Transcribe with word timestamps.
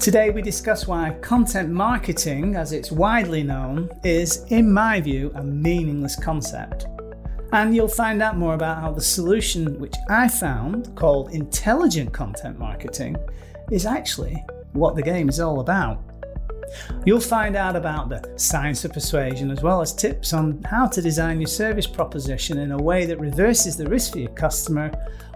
Today, 0.00 0.30
we 0.30 0.40
discuss 0.40 0.86
why 0.86 1.10
content 1.20 1.68
marketing, 1.68 2.56
as 2.56 2.72
it's 2.72 2.90
widely 2.90 3.42
known, 3.42 3.90
is, 4.02 4.46
in 4.48 4.72
my 4.72 4.98
view, 4.98 5.30
a 5.34 5.42
meaningless 5.42 6.16
concept. 6.16 6.86
And 7.52 7.76
you'll 7.76 7.86
find 7.86 8.22
out 8.22 8.38
more 8.38 8.54
about 8.54 8.80
how 8.80 8.92
the 8.92 9.02
solution, 9.02 9.78
which 9.78 9.94
I 10.08 10.26
found, 10.26 10.96
called 10.96 11.34
intelligent 11.34 12.14
content 12.14 12.58
marketing, 12.58 13.14
is 13.70 13.84
actually 13.84 14.42
what 14.72 14.96
the 14.96 15.02
game 15.02 15.28
is 15.28 15.38
all 15.38 15.60
about. 15.60 16.02
You'll 17.04 17.20
find 17.20 17.54
out 17.54 17.76
about 17.76 18.08
the 18.08 18.38
science 18.38 18.86
of 18.86 18.94
persuasion 18.94 19.50
as 19.50 19.62
well 19.62 19.82
as 19.82 19.92
tips 19.92 20.32
on 20.32 20.62
how 20.62 20.86
to 20.86 21.02
design 21.02 21.42
your 21.42 21.48
service 21.48 21.86
proposition 21.86 22.60
in 22.60 22.72
a 22.72 22.82
way 22.82 23.04
that 23.04 23.20
reverses 23.20 23.76
the 23.76 23.86
risk 23.86 24.12
for 24.12 24.20
your 24.20 24.30
customer 24.30 24.90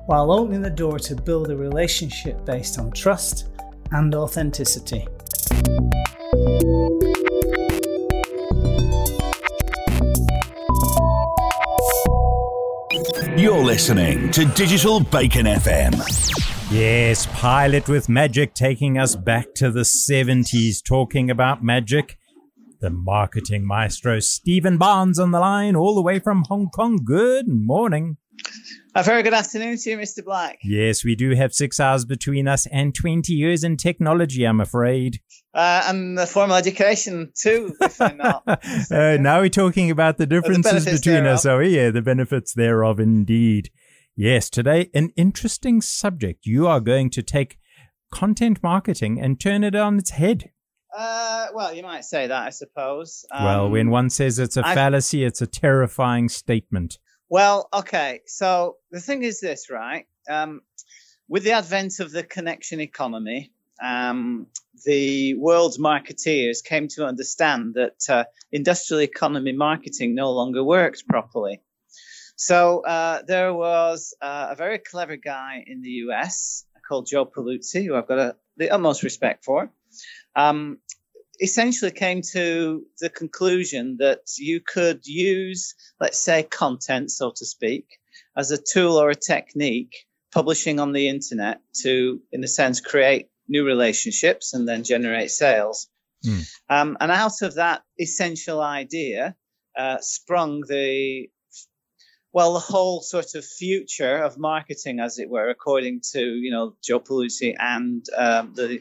while 0.07 0.33
opening 0.33 0.63
the 0.63 0.71
door 0.71 0.99
to 1.01 1.15
build 1.15 1.51
a 1.51 1.57
relationship 1.57 2.47
based 2.47 2.79
on 2.79 2.91
trust 2.93 3.51
and 3.93 4.15
authenticity. 4.15 5.07
You're 13.37 13.65
listening 13.65 14.31
to 14.31 14.45
Digital 14.45 15.01
Bacon 15.01 15.47
FM. 15.47 15.93
Yes, 16.71 17.27
Pilot 17.27 17.89
with 17.89 18.09
Magic 18.09 18.55
taking 18.55 18.97
us 18.97 19.17
back 19.17 19.55
to 19.57 19.71
the 19.71 19.81
70s, 19.81 20.83
talking 20.83 21.31
about 21.31 21.63
magic. 21.63 22.17
The 22.81 22.91
marketing 22.91 23.67
maestro 23.67 24.21
Stephen 24.21 24.79
Barnes 24.79 25.19
on 25.19 25.31
the 25.31 25.41
line, 25.41 25.75
all 25.77 25.95
the 25.95 26.03
way 26.03 26.19
from 26.19 26.45
Hong 26.49 26.69
Kong. 26.69 27.01
Good 27.05 27.49
morning. 27.49 28.19
A 28.97 29.03
very 29.03 29.25
good 29.25 29.35
afternoon 29.35 29.77
to 29.79 29.91
you, 29.91 29.99
Mr. 29.99 30.25
Black. 30.25 30.59
Yes, 30.63 31.05
we 31.05 31.17
do 31.17 31.35
have 31.35 31.53
six 31.53 31.81
hours 31.81 32.05
between 32.05 32.47
us 32.47 32.67
and 32.67 32.95
20 32.95 33.33
years 33.33 33.65
in 33.65 33.77
technology, 33.77 34.45
I'm 34.45 34.61
afraid. 34.61 35.21
Uh, 35.53 35.85
and 35.87 36.17
the 36.17 36.27
formal 36.27 36.57
education, 36.57 37.33
too, 37.37 37.75
if 37.81 38.01
I'm 38.01 38.17
not. 38.17 38.45
uh, 38.91 39.17
now 39.21 39.41
we're 39.41 39.49
talking 39.49 39.91
about 39.91 40.19
the 40.19 40.27
differences 40.27 40.85
the 40.85 40.93
between 40.93 41.25
thereof. 41.25 41.35
us. 41.35 41.47
Oh, 41.47 41.59
yeah, 41.59 41.91
the 41.91 42.03
benefits 42.03 42.55
thereof, 42.55 43.01
indeed. 43.01 43.71
Yes, 44.17 44.49
today, 44.49 44.91
an 44.95 45.11
interesting 45.17 45.81
subject. 45.81 46.47
You 46.47 46.69
are 46.69 46.81
going 46.81 47.11
to 47.11 47.23
take 47.23 47.59
content 48.13 48.63
marketing 48.63 49.21
and 49.21 49.41
turn 49.41 49.65
it 49.65 49.75
on 49.75 49.99
its 49.99 50.11
head. 50.11 50.51
Uh, 50.97 51.49
well, 51.53 51.75
you 51.75 51.83
might 51.83 52.05
say 52.05 52.29
that, 52.29 52.47
I 52.47 52.51
suppose. 52.51 53.27
Um, 53.33 53.45
well, 53.45 53.71
when 53.71 53.89
um, 53.89 53.93
one 53.93 54.11
says 54.11 54.39
it's 54.39 54.57
a 54.57 54.65
I've, 54.65 54.77
fallacy, 54.77 55.25
it's 55.25 55.43
a 55.43 55.49
terrifying 55.49 56.29
statement. 56.29 56.99
Well, 57.35 57.69
okay. 57.75 58.21
So 58.27 58.77
the 58.93 59.01
thing 59.01 59.25
is 59.25 59.41
this, 59.41 59.69
right? 59.69 60.07
Um, 60.31 60.61
with 61.29 61.43
the 61.43 61.51
advent 61.51 61.99
of 61.99 62.13
the 62.13 62.23
connection 62.23 62.79
economy, 62.79 63.51
um, 63.83 64.47
the 64.85 65.35
world's 65.35 65.77
marketeers 65.77 66.63
came 66.63 66.87
to 66.91 67.05
understand 67.05 67.75
that 67.75 68.09
uh, 68.09 68.25
industrial 68.53 69.01
economy 69.03 69.51
marketing 69.51 70.15
no 70.15 70.31
longer 70.31 70.63
works 70.63 71.03
properly. 71.03 71.61
So 72.37 72.85
uh, 72.85 73.23
there 73.27 73.53
was 73.53 74.15
uh, 74.23 74.51
a 74.51 74.55
very 74.55 74.79
clever 74.79 75.17
guy 75.17 75.65
in 75.67 75.83
the 75.83 75.91
US 76.07 76.65
called 76.89 77.09
Joe 77.09 77.27
Pulizzi, 77.27 77.85
who 77.85 77.97
I've 77.97 78.07
got 78.07 78.19
a, 78.21 78.37
the 78.59 78.71
utmost 78.71 79.03
respect 79.03 79.45
for. 79.45 79.73
Um, 80.37 80.79
essentially 81.41 81.91
came 81.91 82.23
to 82.33 82.85
the 83.01 83.11
conclusion 83.11 83.97
that 83.99 84.21
you 84.39 84.61
could 84.61 85.07
use, 85.07 85.75
let's 86.01 86.19
say, 86.19 86.43
content, 86.43 87.11
so 87.11 87.33
to 87.37 87.45
speak, 87.45 87.87
as 88.37 88.51
a 88.51 88.59
tool 88.59 88.97
or 88.97 89.11
a 89.11 89.15
technique, 89.15 89.95
publishing 90.33 90.81
on 90.81 90.93
the 90.93 91.09
internet 91.09 91.61
to, 91.83 92.21
in 92.33 92.45
a 92.45 92.49
sense, 92.49 92.81
create 92.81 93.29
new 93.49 93.65
relationships 93.65 94.55
and 94.55 94.69
then 94.69 94.85
generate 94.85 95.31
sales. 95.31 95.89
Mm. 96.25 96.49
Um, 96.71 96.97
and 97.01 97.11
out 97.11 97.43
of 97.43 97.55
that 97.55 97.83
essential 98.01 98.61
idea 98.61 99.37
uh, 99.77 99.99
sprung 100.01 100.63
the 100.69 101.29
well, 102.35 102.55
the 102.55 102.59
whole 102.59 103.01
sort 103.01 103.37
of 103.37 103.45
future 103.45 104.17
of 104.17 104.37
marketing, 104.37 104.99
as 104.99 105.21
it 105.21 105.31
were, 105.31 105.49
according 105.51 106.01
to 106.13 106.21
you 106.21 106.51
know 106.51 106.75
Joe 106.83 106.99
Pulizzi 106.99 107.55
and 107.57 108.05
um, 108.17 108.53
the 108.57 108.81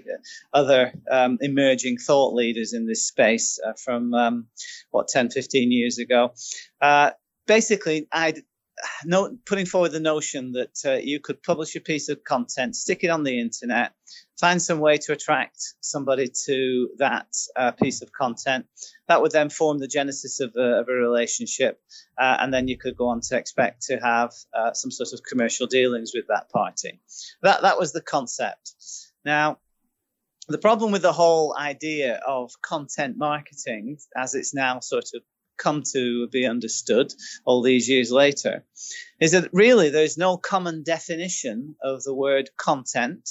other 0.51 0.91
um, 1.09 1.37
emerging 1.39 1.99
thought 1.99 2.33
leaders 2.33 2.73
in 2.73 2.87
this 2.87 3.05
space 3.05 3.59
uh, 3.63 3.73
from 3.73 4.15
um, 4.15 4.47
what 4.89 5.07
10, 5.07 5.29
15 5.29 5.71
years 5.71 5.99
ago. 5.99 6.33
Uh, 6.81 7.11
basically, 7.45 8.07
I'd 8.11 8.41
no, 9.05 9.37
putting 9.45 9.65
forward 9.65 9.91
the 9.91 9.99
notion 9.99 10.53
that 10.53 10.79
uh, 10.85 10.93
you 10.93 11.19
could 11.19 11.43
publish 11.43 11.75
a 11.75 11.79
piece 11.81 12.09
of 12.09 12.23
content, 12.23 12.75
stick 12.75 13.03
it 13.03 13.09
on 13.09 13.23
the 13.23 13.39
internet, 13.39 13.93
find 14.39 14.61
some 14.61 14.79
way 14.79 14.97
to 14.97 15.13
attract 15.13 15.75
somebody 15.81 16.27
to 16.45 16.89
that 16.97 17.27
uh, 17.55 17.71
piece 17.71 18.01
of 18.01 18.11
content. 18.11 18.65
That 19.07 19.21
would 19.21 19.31
then 19.31 19.49
form 19.49 19.79
the 19.79 19.87
genesis 19.87 20.39
of 20.39 20.55
a, 20.55 20.79
of 20.79 20.89
a 20.89 20.93
relationship, 20.93 21.79
uh, 22.17 22.37
and 22.39 22.53
then 22.53 22.67
you 22.67 22.77
could 22.77 22.97
go 22.97 23.09
on 23.09 23.21
to 23.21 23.37
expect 23.37 23.83
to 23.83 23.97
have 23.97 24.31
uh, 24.53 24.73
some 24.73 24.91
sort 24.91 25.13
of 25.13 25.21
commercial 25.23 25.67
dealings 25.67 26.11
with 26.13 26.25
that 26.27 26.49
party. 26.49 26.99
That 27.41 27.61
that 27.61 27.79
was 27.79 27.93
the 27.93 28.01
concept. 28.01 28.73
Now, 29.25 29.59
the 30.49 30.57
problem 30.57 30.91
with 30.91 31.01
the 31.01 31.13
whole 31.13 31.55
idea 31.57 32.15
of 32.27 32.51
content 32.61 33.17
marketing, 33.17 33.97
as 34.15 34.35
it's 34.35 34.53
now 34.53 34.79
sort 34.81 35.11
of 35.13 35.21
come 35.63 35.83
to 35.93 36.27
be 36.27 36.45
understood 36.45 37.13
all 37.45 37.61
these 37.61 37.89
years 37.89 38.11
later 38.11 38.65
is 39.19 39.31
that 39.31 39.49
really 39.53 39.89
there's 39.89 40.17
no 40.17 40.35
common 40.35 40.83
definition 40.83 41.75
of 41.81 42.03
the 42.03 42.13
word 42.13 42.49
content. 42.57 43.29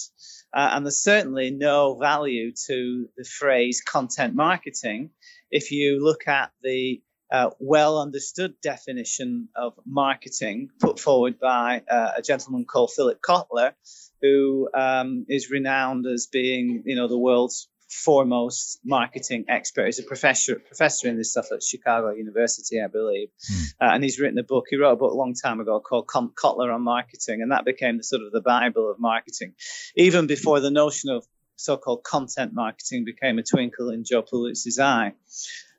Uh, 0.54 0.70
and 0.72 0.86
there's 0.86 1.02
certainly 1.02 1.50
no 1.50 1.98
value 1.98 2.52
to 2.66 3.08
the 3.16 3.24
phrase 3.24 3.82
content 3.82 4.34
marketing 4.34 5.10
if 5.50 5.70
you 5.70 6.02
look 6.02 6.26
at 6.26 6.50
the 6.62 7.02
uh, 7.30 7.50
well 7.58 8.00
understood 8.00 8.54
definition 8.62 9.48
of 9.56 9.72
marketing 9.86 10.68
put 10.80 11.00
forward 11.00 11.38
by 11.38 11.82
uh, 11.90 12.12
a 12.18 12.22
gentleman 12.22 12.64
called 12.66 12.90
Philip 12.90 13.20
Kotler, 13.26 13.72
who 14.20 14.68
um, 14.74 15.24
is 15.28 15.50
renowned 15.50 16.06
as 16.06 16.26
being, 16.26 16.82
you 16.84 16.96
know, 16.96 17.08
the 17.08 17.18
world's 17.18 17.68
foremost 17.92 18.80
marketing 18.84 19.44
expert. 19.48 19.86
He's 19.86 19.98
a 19.98 20.02
professor 20.02 20.56
professor 20.56 21.08
in 21.08 21.16
this 21.18 21.32
stuff 21.32 21.46
at 21.52 21.62
Chicago 21.62 22.10
University, 22.10 22.80
I 22.80 22.86
believe, 22.86 23.28
mm. 23.50 23.74
uh, 23.80 23.92
and 23.92 24.02
he's 24.02 24.18
written 24.18 24.38
a 24.38 24.42
book. 24.42 24.66
He 24.70 24.76
wrote 24.76 24.92
a 24.92 24.96
book 24.96 25.12
a 25.12 25.16
long 25.16 25.34
time 25.34 25.60
ago 25.60 25.80
called 25.80 26.06
Kotler 26.06 26.74
on 26.74 26.82
Marketing, 26.82 27.42
and 27.42 27.52
that 27.52 27.64
became 27.64 27.98
the 27.98 28.04
sort 28.04 28.22
of 28.22 28.32
the 28.32 28.40
Bible 28.40 28.90
of 28.90 28.98
marketing, 28.98 29.54
even 29.94 30.26
before 30.26 30.60
the 30.60 30.70
notion 30.70 31.10
of 31.10 31.26
so-called 31.56 32.02
content 32.02 32.52
marketing 32.54 33.04
became 33.04 33.38
a 33.38 33.42
twinkle 33.42 33.90
in 33.90 34.04
Joe 34.04 34.22
Pulizzi's 34.22 34.78
eye. 34.78 35.12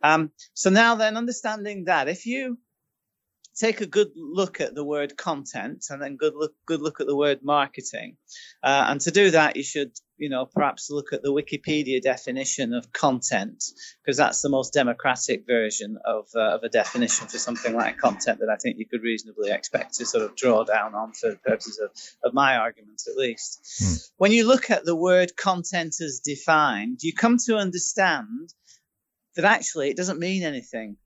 Um, 0.01 0.31
so 0.53 0.69
now 0.69 0.95
then, 0.95 1.17
understanding 1.17 1.85
that, 1.85 2.07
if 2.07 2.25
you 2.25 2.57
take 3.55 3.81
a 3.81 3.85
good 3.85 4.11
look 4.15 4.61
at 4.61 4.75
the 4.75 4.83
word 4.83 5.17
content 5.17 5.85
and 5.89 6.01
then 6.01 6.15
good 6.15 6.33
look 6.35 6.53
good 6.65 6.81
look 6.81 6.99
at 6.99 7.07
the 7.07 7.15
word 7.15 7.39
marketing 7.43 8.17
uh, 8.63 8.85
and 8.89 8.99
to 9.01 9.11
do 9.11 9.31
that 9.31 9.55
you 9.55 9.63
should 9.63 9.91
you 10.17 10.29
know 10.29 10.45
perhaps 10.45 10.89
look 10.89 11.13
at 11.13 11.21
the 11.21 11.31
wikipedia 11.31 12.01
definition 12.01 12.73
of 12.73 12.91
content 12.93 13.63
because 14.01 14.17
that's 14.17 14.41
the 14.41 14.49
most 14.49 14.73
democratic 14.73 15.45
version 15.47 15.97
of, 16.05 16.27
uh, 16.35 16.55
of 16.55 16.63
a 16.63 16.69
definition 16.69 17.27
for 17.27 17.37
something 17.37 17.75
like 17.75 17.97
content 17.97 18.39
that 18.39 18.49
i 18.49 18.55
think 18.55 18.77
you 18.77 18.85
could 18.85 19.01
reasonably 19.01 19.51
expect 19.51 19.95
to 19.95 20.05
sort 20.05 20.23
of 20.23 20.35
draw 20.35 20.63
down 20.63 20.93
on 20.95 21.13
for 21.13 21.31
the 21.31 21.37
purposes 21.37 21.79
of, 21.79 21.89
of 22.23 22.33
my 22.33 22.57
argument 22.57 23.01
at 23.07 23.15
least 23.15 23.59
hmm. 23.79 23.93
when 24.17 24.31
you 24.31 24.47
look 24.47 24.69
at 24.69 24.85
the 24.85 24.95
word 24.95 25.35
content 25.35 25.95
as 26.01 26.21
defined 26.23 26.99
you 27.01 27.13
come 27.13 27.37
to 27.37 27.57
understand 27.57 28.53
that 29.35 29.45
actually 29.45 29.89
it 29.89 29.97
doesn't 29.97 30.19
mean 30.19 30.43
anything 30.43 30.97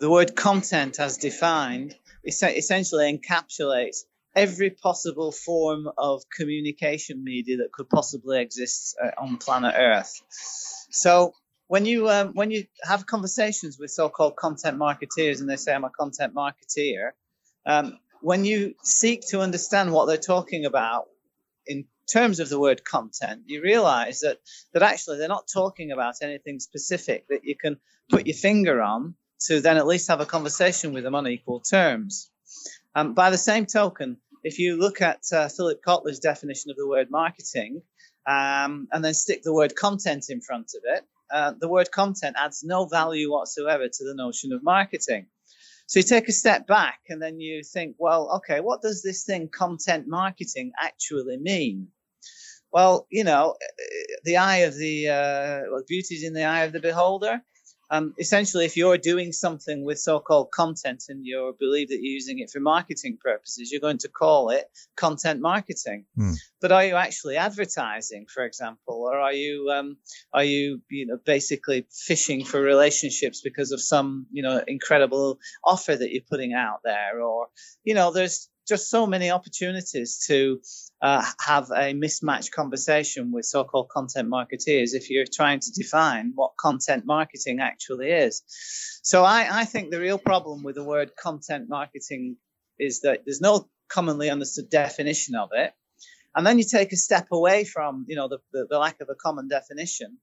the 0.00 0.10
word 0.10 0.34
content, 0.34 0.98
as 0.98 1.18
defined, 1.18 1.94
essentially 2.24 3.18
encapsulates 3.18 4.04
every 4.34 4.70
possible 4.70 5.32
form 5.32 5.88
of 5.98 6.22
communication 6.34 7.22
media 7.24 7.58
that 7.58 7.72
could 7.72 7.88
possibly 7.88 8.40
exist 8.40 8.96
uh, 9.02 9.10
on 9.18 9.36
planet 9.36 9.74
Earth. 9.76 10.22
So 10.90 11.34
when 11.66 11.84
you 11.84 12.08
um, 12.08 12.32
when 12.34 12.50
you 12.50 12.64
have 12.82 13.06
conversations 13.06 13.78
with 13.78 13.90
so-called 13.90 14.36
content 14.36 14.78
marketeers 14.78 15.40
and 15.40 15.48
they 15.48 15.56
say 15.56 15.72
I'm 15.72 15.84
a 15.84 15.90
content 15.90 16.34
marketeer, 16.34 17.10
um, 17.66 17.98
when 18.20 18.44
you 18.44 18.74
seek 18.82 19.26
to 19.28 19.40
understand 19.40 19.92
what 19.92 20.06
they're 20.06 20.16
talking 20.16 20.64
about 20.64 21.06
in 21.66 21.84
terms 22.12 22.40
of 22.40 22.48
the 22.48 22.58
word 22.58 22.84
content, 22.84 23.42
you 23.46 23.62
realize 23.62 24.20
that 24.20 24.38
that 24.72 24.82
actually 24.82 25.18
they're 25.18 25.28
not 25.28 25.48
talking 25.52 25.92
about 25.92 26.14
anything 26.22 26.60
specific 26.60 27.26
that 27.28 27.44
you 27.44 27.56
can 27.56 27.76
put 28.08 28.26
your 28.26 28.36
finger 28.36 28.82
on 28.82 29.14
to 29.46 29.60
then 29.60 29.76
at 29.76 29.86
least 29.86 30.08
have 30.08 30.20
a 30.20 30.26
conversation 30.26 30.92
with 30.92 31.04
them 31.04 31.14
on 31.14 31.26
equal 31.26 31.60
terms. 31.60 32.30
Um, 32.94 33.14
by 33.14 33.30
the 33.30 33.38
same 33.38 33.66
token, 33.66 34.16
if 34.42 34.58
you 34.58 34.76
look 34.76 35.00
at 35.00 35.20
uh, 35.32 35.48
Philip 35.48 35.80
Kotler's 35.86 36.18
definition 36.18 36.70
of 36.70 36.76
the 36.76 36.88
word 36.88 37.08
marketing 37.10 37.82
um, 38.26 38.88
and 38.92 39.04
then 39.04 39.14
stick 39.14 39.42
the 39.42 39.54
word 39.54 39.76
content 39.76 40.26
in 40.28 40.40
front 40.40 40.72
of 40.76 40.82
it, 40.84 41.04
uh, 41.32 41.52
the 41.58 41.68
word 41.68 41.90
content 41.92 42.36
adds 42.38 42.64
no 42.64 42.86
value 42.86 43.30
whatsoever 43.30 43.86
to 43.86 44.04
the 44.04 44.14
notion 44.14 44.52
of 44.52 44.62
marketing. 44.64 45.26
So 45.86 46.00
you 46.00 46.04
take 46.04 46.28
a 46.28 46.32
step 46.32 46.66
back 46.66 47.00
and 47.08 47.20
then 47.20 47.40
you 47.40 47.62
think, 47.62 47.96
well, 47.98 48.30
okay, 48.36 48.60
what 48.60 48.82
does 48.82 49.02
this 49.02 49.24
thing 49.24 49.48
content 49.48 50.06
marketing 50.06 50.72
actually 50.80 51.36
mean? 51.36 51.88
Well, 52.72 53.06
you 53.10 53.24
know, 53.24 53.56
the 54.24 54.36
eye 54.36 54.58
of 54.58 54.76
the 54.76 55.08
uh, 55.08 55.60
well, 55.70 55.82
beauty 55.88 56.14
is 56.14 56.22
in 56.22 56.32
the 56.32 56.44
eye 56.44 56.62
of 56.62 56.72
the 56.72 56.80
beholder. 56.80 57.42
Um, 57.90 58.14
essentially, 58.18 58.64
if 58.64 58.76
you're 58.76 58.98
doing 58.98 59.32
something 59.32 59.84
with 59.84 59.98
so-called 59.98 60.52
content 60.52 61.04
and 61.08 61.24
you 61.24 61.56
believe 61.58 61.88
that 61.88 61.96
you're 62.00 62.12
using 62.12 62.38
it 62.38 62.50
for 62.50 62.60
marketing 62.60 63.18
purposes, 63.20 63.72
you're 63.72 63.80
going 63.80 63.98
to 63.98 64.08
call 64.08 64.50
it 64.50 64.66
content 64.96 65.40
marketing. 65.40 66.04
Hmm. 66.16 66.32
But 66.60 66.72
are 66.72 66.84
you 66.84 66.94
actually 66.94 67.36
advertising, 67.36 68.26
for 68.32 68.44
example, 68.44 69.08
or 69.10 69.18
are 69.18 69.32
you 69.32 69.70
um, 69.70 69.96
are 70.32 70.44
you 70.44 70.82
you 70.90 71.06
know 71.06 71.18
basically 71.24 71.86
fishing 71.90 72.44
for 72.44 72.60
relationships 72.60 73.40
because 73.40 73.72
of 73.72 73.80
some 73.80 74.26
you 74.30 74.42
know 74.42 74.62
incredible 74.68 75.38
offer 75.64 75.96
that 75.96 76.12
you're 76.12 76.22
putting 76.28 76.52
out 76.52 76.80
there, 76.84 77.20
or 77.20 77.48
you 77.82 77.94
know 77.94 78.12
there's 78.12 78.49
just 78.68 78.88
so 78.88 79.06
many 79.06 79.30
opportunities 79.30 80.24
to 80.26 80.60
uh, 81.02 81.24
have 81.40 81.70
a 81.74 81.92
mismatched 81.92 82.52
conversation 82.52 83.32
with 83.32 83.44
so-called 83.44 83.88
content 83.88 84.28
marketeers 84.28 84.94
if 84.94 85.10
you're 85.10 85.24
trying 85.32 85.60
to 85.60 85.72
define 85.72 86.32
what 86.34 86.52
content 86.58 87.04
marketing 87.06 87.60
actually 87.60 88.10
is. 88.10 88.42
So 89.02 89.24
I, 89.24 89.48
I 89.50 89.64
think 89.64 89.90
the 89.90 90.00
real 90.00 90.18
problem 90.18 90.62
with 90.62 90.74
the 90.74 90.84
word 90.84 91.12
content 91.16 91.68
marketing 91.68 92.36
is 92.78 93.00
that 93.00 93.22
there's 93.24 93.40
no 93.40 93.68
commonly 93.88 94.30
understood 94.30 94.70
definition 94.70 95.34
of 95.34 95.50
it. 95.52 95.72
And 96.34 96.46
then 96.46 96.58
you 96.58 96.64
take 96.64 96.92
a 96.92 96.96
step 96.96 97.26
away 97.32 97.64
from, 97.64 98.04
you 98.08 98.14
know, 98.14 98.28
the, 98.28 98.38
the, 98.52 98.66
the 98.70 98.78
lack 98.78 99.00
of 99.00 99.08
a 99.10 99.16
common 99.16 99.48
definition 99.48 100.18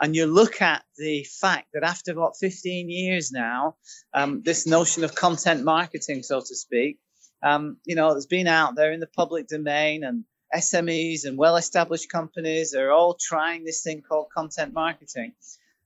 and 0.00 0.14
you 0.14 0.26
look 0.26 0.62
at 0.62 0.84
the 0.96 1.24
fact 1.24 1.68
that 1.74 1.82
after 1.82 2.12
about 2.12 2.36
15 2.38 2.88
years 2.88 3.32
now, 3.32 3.76
um, 4.14 4.42
this 4.44 4.66
notion 4.66 5.02
of 5.04 5.14
content 5.14 5.64
marketing, 5.64 6.22
so 6.22 6.40
to 6.40 6.54
speak, 6.54 6.98
um, 7.42 7.78
you 7.84 7.94
know, 7.94 8.10
it's 8.16 8.26
been 8.26 8.46
out 8.46 8.74
there 8.74 8.92
in 8.92 9.00
the 9.00 9.06
public 9.06 9.48
domain 9.48 10.04
and 10.04 10.24
SMEs 10.54 11.24
and 11.24 11.36
well-established 11.36 12.10
companies 12.10 12.74
are 12.74 12.90
all 12.90 13.14
trying 13.14 13.64
this 13.64 13.82
thing 13.82 14.02
called 14.02 14.28
content 14.34 14.72
marketing. 14.72 15.32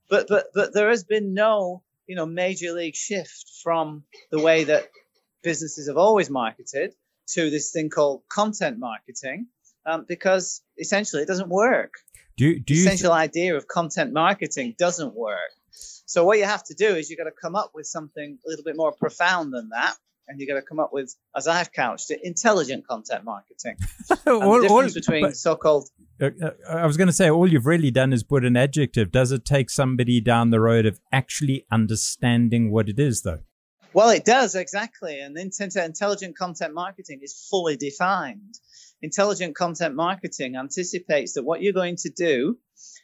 But 0.09 0.27
but 0.27 0.47
but 0.53 0.73
there 0.73 0.89
has 0.89 1.03
been 1.03 1.33
no, 1.33 1.83
you 2.07 2.15
know, 2.15 2.25
major 2.25 2.71
league 2.71 2.95
shift 2.95 3.45
from 3.61 4.03
the 4.31 4.39
way 4.39 4.65
that 4.65 4.89
businesses 5.41 5.87
have 5.87 5.97
always 5.97 6.29
marketed 6.29 6.93
to 7.27 7.49
this 7.49 7.71
thing 7.71 7.89
called 7.89 8.23
content 8.29 8.79
marketing 8.79 9.47
um, 9.85 10.05
because 10.07 10.61
essentially 10.77 11.21
it 11.21 11.27
doesn't 11.27 11.49
work. 11.49 11.93
Do 12.37 12.45
you, 12.45 12.59
do 12.59 12.73
The 12.73 12.81
essential 12.81 13.11
idea 13.11 13.55
of 13.55 13.67
content 13.67 14.11
marketing 14.11 14.75
doesn't 14.77 15.13
work. 15.13 15.51
So 15.71 16.25
what 16.25 16.37
you 16.37 16.45
have 16.45 16.63
to 16.65 16.73
do 16.73 16.87
is 16.95 17.09
you've 17.09 17.19
got 17.19 17.25
to 17.25 17.31
come 17.31 17.55
up 17.55 17.71
with 17.73 17.85
something 17.85 18.37
a 18.45 18.49
little 18.49 18.63
bit 18.63 18.75
more 18.75 18.91
profound 18.91 19.53
than 19.53 19.69
that. 19.69 19.95
And 20.27 20.39
you've 20.39 20.47
got 20.47 20.55
to 20.55 20.61
come 20.61 20.79
up 20.79 20.91
with, 20.93 21.13
as 21.35 21.47
I've 21.47 21.71
couched 21.71 22.09
it, 22.11 22.21
intelligent 22.23 22.87
content 22.87 23.25
marketing. 23.25 23.75
All, 24.25 24.61
the 24.61 24.67
all, 24.69 24.81
difference 24.81 24.93
between 24.93 25.33
so-called 25.33 25.89
uh, 26.21 26.29
uh, 26.41 26.51
I 26.69 26.85
was 26.85 26.95
going 26.95 27.07
to 27.07 27.13
say, 27.13 27.29
all 27.29 27.51
you've 27.51 27.65
really 27.65 27.91
done 27.91 28.13
is 28.13 28.23
put 28.23 28.45
an 28.45 28.55
adjective. 28.55 29.11
Does 29.11 29.31
it 29.31 29.45
take 29.45 29.69
somebody 29.69 30.21
down 30.21 30.51
the 30.51 30.59
road 30.59 30.85
of 30.85 30.99
actually 31.11 31.65
understanding 31.71 32.71
what 32.71 32.87
it 32.87 32.99
is, 32.99 33.23
though? 33.23 33.39
Well, 33.93 34.09
it 34.09 34.25
does 34.25 34.55
exactly, 34.55 35.19
and 35.19 35.37
intelligent 35.37 36.37
content 36.37 36.73
marketing 36.73 37.19
is 37.21 37.47
fully 37.49 37.77
defined. 37.77 38.55
Intelligent 39.01 39.55
content 39.55 39.95
marketing 39.95 40.55
anticipates 40.55 41.33
that 41.33 41.43
what 41.43 41.61
you're 41.61 41.73
going 41.73 41.97
to 41.97 42.09
do 42.09 42.57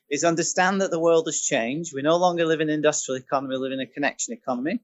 is 0.10 0.24
understand 0.24 0.82
that 0.82 0.90
the 0.90 1.00
world 1.00 1.28
has 1.28 1.42
changed. 1.42 1.94
We 1.94 2.02
no 2.02 2.18
longer 2.18 2.46
live 2.46 2.62
in 2.62 2.70
an 2.70 2.76
industrial 2.76 3.20
economy; 3.20 3.56
we 3.56 3.62
live 3.62 3.74
in 3.74 3.82
a 3.82 3.86
connection 3.86 4.34
economy. 4.34 4.80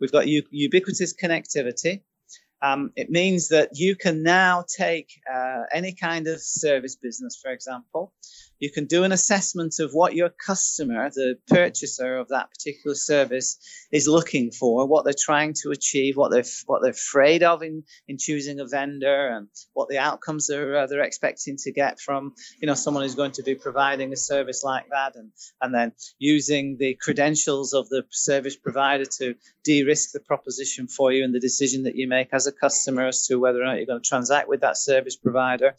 We've 0.00 0.12
got 0.12 0.26
u- 0.26 0.46
ubiquitous 0.50 1.14
connectivity. 1.14 2.02
Um, 2.62 2.92
it 2.96 3.10
means 3.10 3.48
that 3.48 3.70
you 3.74 3.96
can 3.96 4.22
now 4.22 4.64
take 4.68 5.10
uh, 5.32 5.62
any 5.72 5.94
kind 5.94 6.26
of 6.26 6.40
service 6.40 6.96
business, 6.96 7.38
for 7.42 7.50
example. 7.50 8.12
You 8.60 8.70
can 8.70 8.84
do 8.84 9.04
an 9.04 9.12
assessment 9.12 9.80
of 9.80 9.92
what 9.92 10.14
your 10.14 10.28
customer, 10.28 11.10
the 11.10 11.36
purchaser 11.48 12.18
of 12.18 12.28
that 12.28 12.50
particular 12.50 12.94
service, 12.94 13.58
is 13.90 14.06
looking 14.06 14.50
for, 14.50 14.86
what 14.86 15.04
they're 15.04 15.14
trying 15.18 15.54
to 15.62 15.70
achieve, 15.70 16.16
what 16.16 16.30
they're 16.30 16.44
what 16.66 16.82
they're 16.82 16.90
afraid 16.92 17.42
of 17.42 17.62
in, 17.62 17.82
in 18.06 18.18
choosing 18.18 18.60
a 18.60 18.66
vendor, 18.66 19.28
and 19.28 19.48
what 19.72 19.88
the 19.88 19.98
outcomes 19.98 20.50
are 20.50 20.76
uh, 20.76 20.86
they're 20.86 21.02
expecting 21.02 21.56
to 21.56 21.72
get 21.72 22.00
from 22.00 22.34
you 22.60 22.66
know 22.66 22.74
someone 22.74 23.02
who's 23.02 23.14
going 23.14 23.32
to 23.32 23.42
be 23.42 23.54
providing 23.54 24.12
a 24.12 24.16
service 24.16 24.62
like 24.62 24.88
that, 24.90 25.16
and 25.16 25.32
and 25.60 25.74
then 25.74 25.92
using 26.18 26.76
the 26.78 26.94
credentials 27.00 27.72
of 27.72 27.88
the 27.88 28.04
service 28.10 28.56
provider 28.56 29.04
to 29.04 29.34
de-risk 29.64 30.12
the 30.12 30.20
proposition 30.20 30.86
for 30.86 31.12
you 31.12 31.24
and 31.24 31.34
the 31.34 31.40
decision 31.40 31.84
that 31.84 31.96
you 31.96 32.06
make 32.08 32.28
as 32.32 32.46
a 32.46 32.52
customer 32.52 33.06
as 33.06 33.26
to 33.26 33.36
whether 33.36 33.60
or 33.60 33.64
not 33.64 33.76
you're 33.76 33.86
going 33.86 34.02
to 34.02 34.08
transact 34.08 34.48
with 34.48 34.60
that 34.60 34.76
service 34.76 35.16
provider. 35.16 35.74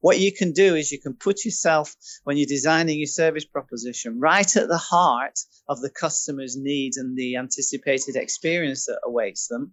What 0.00 0.20
you 0.20 0.32
can 0.32 0.52
do 0.52 0.74
is 0.74 0.92
you 0.92 1.00
can 1.00 1.14
put 1.14 1.44
yourself 1.44 1.94
when 2.26 2.36
you're 2.36 2.46
designing 2.48 2.98
your 2.98 3.06
service 3.06 3.44
proposition 3.44 4.18
right 4.18 4.56
at 4.56 4.66
the 4.66 4.76
heart 4.76 5.38
of 5.68 5.80
the 5.80 5.88
customer's 5.88 6.56
needs 6.56 6.96
and 6.96 7.16
the 7.16 7.36
anticipated 7.36 8.16
experience 8.16 8.86
that 8.86 8.98
awaits 9.04 9.46
them. 9.46 9.72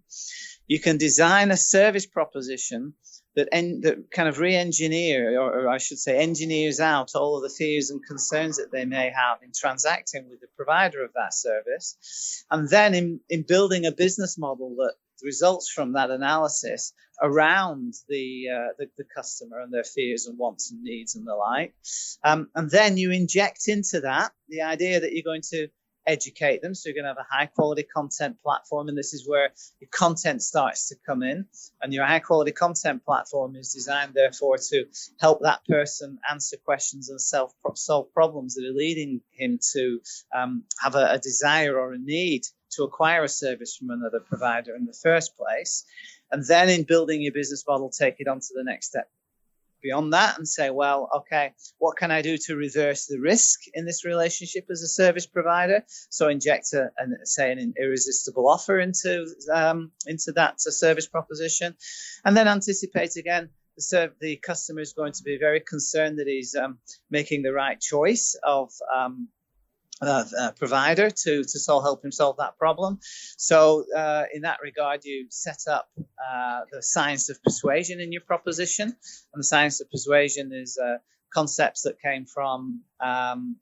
You 0.68 0.78
can 0.78 0.96
design 0.96 1.50
a 1.50 1.56
service 1.56 2.06
proposition 2.06 2.94
that, 3.34 3.48
en- 3.50 3.80
that 3.80 4.08
kind 4.12 4.28
of 4.28 4.38
re-engineer, 4.38 5.36
or, 5.36 5.62
or 5.62 5.68
I 5.68 5.78
should 5.78 5.98
say, 5.98 6.16
engineers 6.16 6.78
out 6.78 7.16
all 7.16 7.36
of 7.36 7.42
the 7.42 7.52
fears 7.52 7.90
and 7.90 8.00
concerns 8.06 8.58
that 8.58 8.70
they 8.70 8.84
may 8.84 9.10
have 9.10 9.38
in 9.42 9.50
transacting 9.52 10.28
with 10.30 10.40
the 10.40 10.46
provider 10.56 11.02
of 11.02 11.10
that 11.14 11.34
service, 11.34 12.44
and 12.52 12.68
then 12.68 12.94
in, 12.94 13.18
in 13.28 13.42
building 13.42 13.84
a 13.84 13.90
business 13.90 14.38
model 14.38 14.76
that 14.76 14.94
results 15.22 15.70
from 15.70 15.92
that 15.92 16.10
analysis 16.10 16.92
around 17.22 17.94
the, 18.08 18.46
uh, 18.52 18.72
the 18.78 18.86
the 18.96 19.04
customer 19.04 19.60
and 19.60 19.72
their 19.72 19.84
fears 19.84 20.26
and 20.26 20.38
wants 20.38 20.70
and 20.70 20.82
needs 20.82 21.14
and 21.14 21.26
the 21.26 21.34
like, 21.34 21.74
um, 22.24 22.48
and 22.54 22.70
then 22.70 22.96
you 22.96 23.10
inject 23.10 23.68
into 23.68 24.00
that 24.00 24.32
the 24.48 24.62
idea 24.62 25.00
that 25.00 25.12
you're 25.12 25.22
going 25.22 25.42
to 25.50 25.68
educate 26.06 26.62
them. 26.62 26.74
So 26.74 26.88
you're 26.88 26.94
going 26.94 27.04
to 27.04 27.20
have 27.20 27.26
a 27.30 27.34
high 27.34 27.46
quality 27.46 27.82
content 27.82 28.36
platform, 28.42 28.88
and 28.88 28.96
this 28.96 29.14
is 29.14 29.28
where 29.28 29.50
your 29.80 29.88
content 29.90 30.42
starts 30.42 30.88
to 30.88 30.96
come 31.06 31.22
in. 31.22 31.46
And 31.80 31.92
your 31.92 32.04
high 32.04 32.20
quality 32.20 32.52
content 32.52 33.04
platform 33.04 33.56
is 33.56 33.72
designed, 33.72 34.14
therefore, 34.14 34.58
to 34.58 34.86
help 35.20 35.40
that 35.42 35.64
person 35.66 36.18
answer 36.30 36.56
questions 36.64 37.08
and 37.08 37.20
self 37.20 37.52
solve 37.74 38.12
problems 38.12 38.54
that 38.54 38.64
are 38.64 38.74
leading 38.74 39.20
him 39.32 39.58
to 39.72 40.00
um, 40.34 40.64
have 40.80 40.94
a, 40.94 41.12
a 41.12 41.18
desire 41.18 41.78
or 41.78 41.92
a 41.92 41.98
need 41.98 42.42
to 42.76 42.84
acquire 42.84 43.24
a 43.24 43.28
service 43.28 43.76
from 43.76 43.90
another 43.90 44.20
provider 44.20 44.74
in 44.76 44.86
the 44.86 44.98
first 45.02 45.36
place. 45.36 45.84
And 46.30 46.44
then 46.46 46.68
in 46.68 46.84
building 46.84 47.22
your 47.22 47.32
business 47.32 47.64
model, 47.66 47.90
take 47.90 48.16
it 48.18 48.28
on 48.28 48.40
to 48.40 48.54
the 48.54 48.64
next 48.64 48.88
step 48.88 49.08
beyond 49.84 50.14
that 50.14 50.38
and 50.38 50.48
say, 50.48 50.70
well, 50.70 51.08
okay, 51.14 51.52
what 51.78 51.96
can 51.96 52.10
I 52.10 52.22
do 52.22 52.36
to 52.46 52.56
reverse 52.56 53.06
the 53.06 53.20
risk 53.20 53.60
in 53.74 53.84
this 53.84 54.04
relationship 54.04 54.64
as 54.70 54.82
a 54.82 54.88
service 54.88 55.26
provider? 55.26 55.84
So 56.08 56.28
inject 56.28 56.72
a, 56.72 56.90
an, 56.98 57.18
say 57.24 57.52
an 57.52 57.74
irresistible 57.78 58.48
offer 58.48 58.80
into 58.80 59.26
um, 59.52 59.92
into 60.06 60.32
that 60.32 60.60
service 60.60 61.06
proposition, 61.06 61.76
and 62.24 62.36
then 62.36 62.48
anticipate 62.48 63.14
again. 63.16 63.50
The, 63.76 64.12
the 64.20 64.36
customer 64.36 64.80
is 64.82 64.92
going 64.92 65.14
to 65.14 65.24
be 65.24 65.36
very 65.36 65.58
concerned 65.58 66.20
that 66.20 66.28
he's 66.28 66.54
um, 66.54 66.78
making 67.10 67.42
the 67.42 67.52
right 67.52 67.80
choice 67.80 68.36
of 68.44 68.70
um, 68.94 69.28
uh, 70.06 70.24
uh, 70.38 70.50
provider 70.52 71.10
to 71.10 71.42
to 71.42 71.58
solve 71.58 71.84
help 71.84 72.04
him 72.04 72.12
solve 72.12 72.36
that 72.38 72.58
problem. 72.58 72.98
So 73.36 73.84
uh, 73.94 74.24
in 74.32 74.42
that 74.42 74.58
regard, 74.62 75.04
you 75.04 75.26
set 75.30 75.62
up 75.68 75.88
uh, 75.98 76.60
the 76.70 76.82
science 76.82 77.28
of 77.30 77.42
persuasion 77.42 78.00
in 78.00 78.12
your 78.12 78.22
proposition, 78.22 78.88
and 78.88 79.40
the 79.40 79.44
science 79.44 79.80
of 79.80 79.90
persuasion 79.90 80.52
is 80.52 80.78
uh, 80.78 80.98
concepts 81.32 81.82
that 81.82 82.00
came 82.00 82.26
from 82.26 82.82
um, 83.00 83.56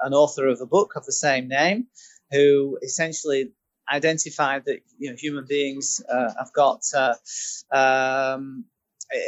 an 0.00 0.14
author 0.14 0.48
of 0.48 0.60
a 0.60 0.66
book 0.66 0.96
of 0.96 1.04
the 1.04 1.12
same 1.12 1.48
name, 1.48 1.86
who 2.30 2.78
essentially 2.82 3.52
identified 3.92 4.64
that 4.66 4.80
you 4.98 5.10
know 5.10 5.16
human 5.16 5.44
beings 5.48 6.00
have 6.10 6.52
got 6.52 6.82
um, 7.70 8.64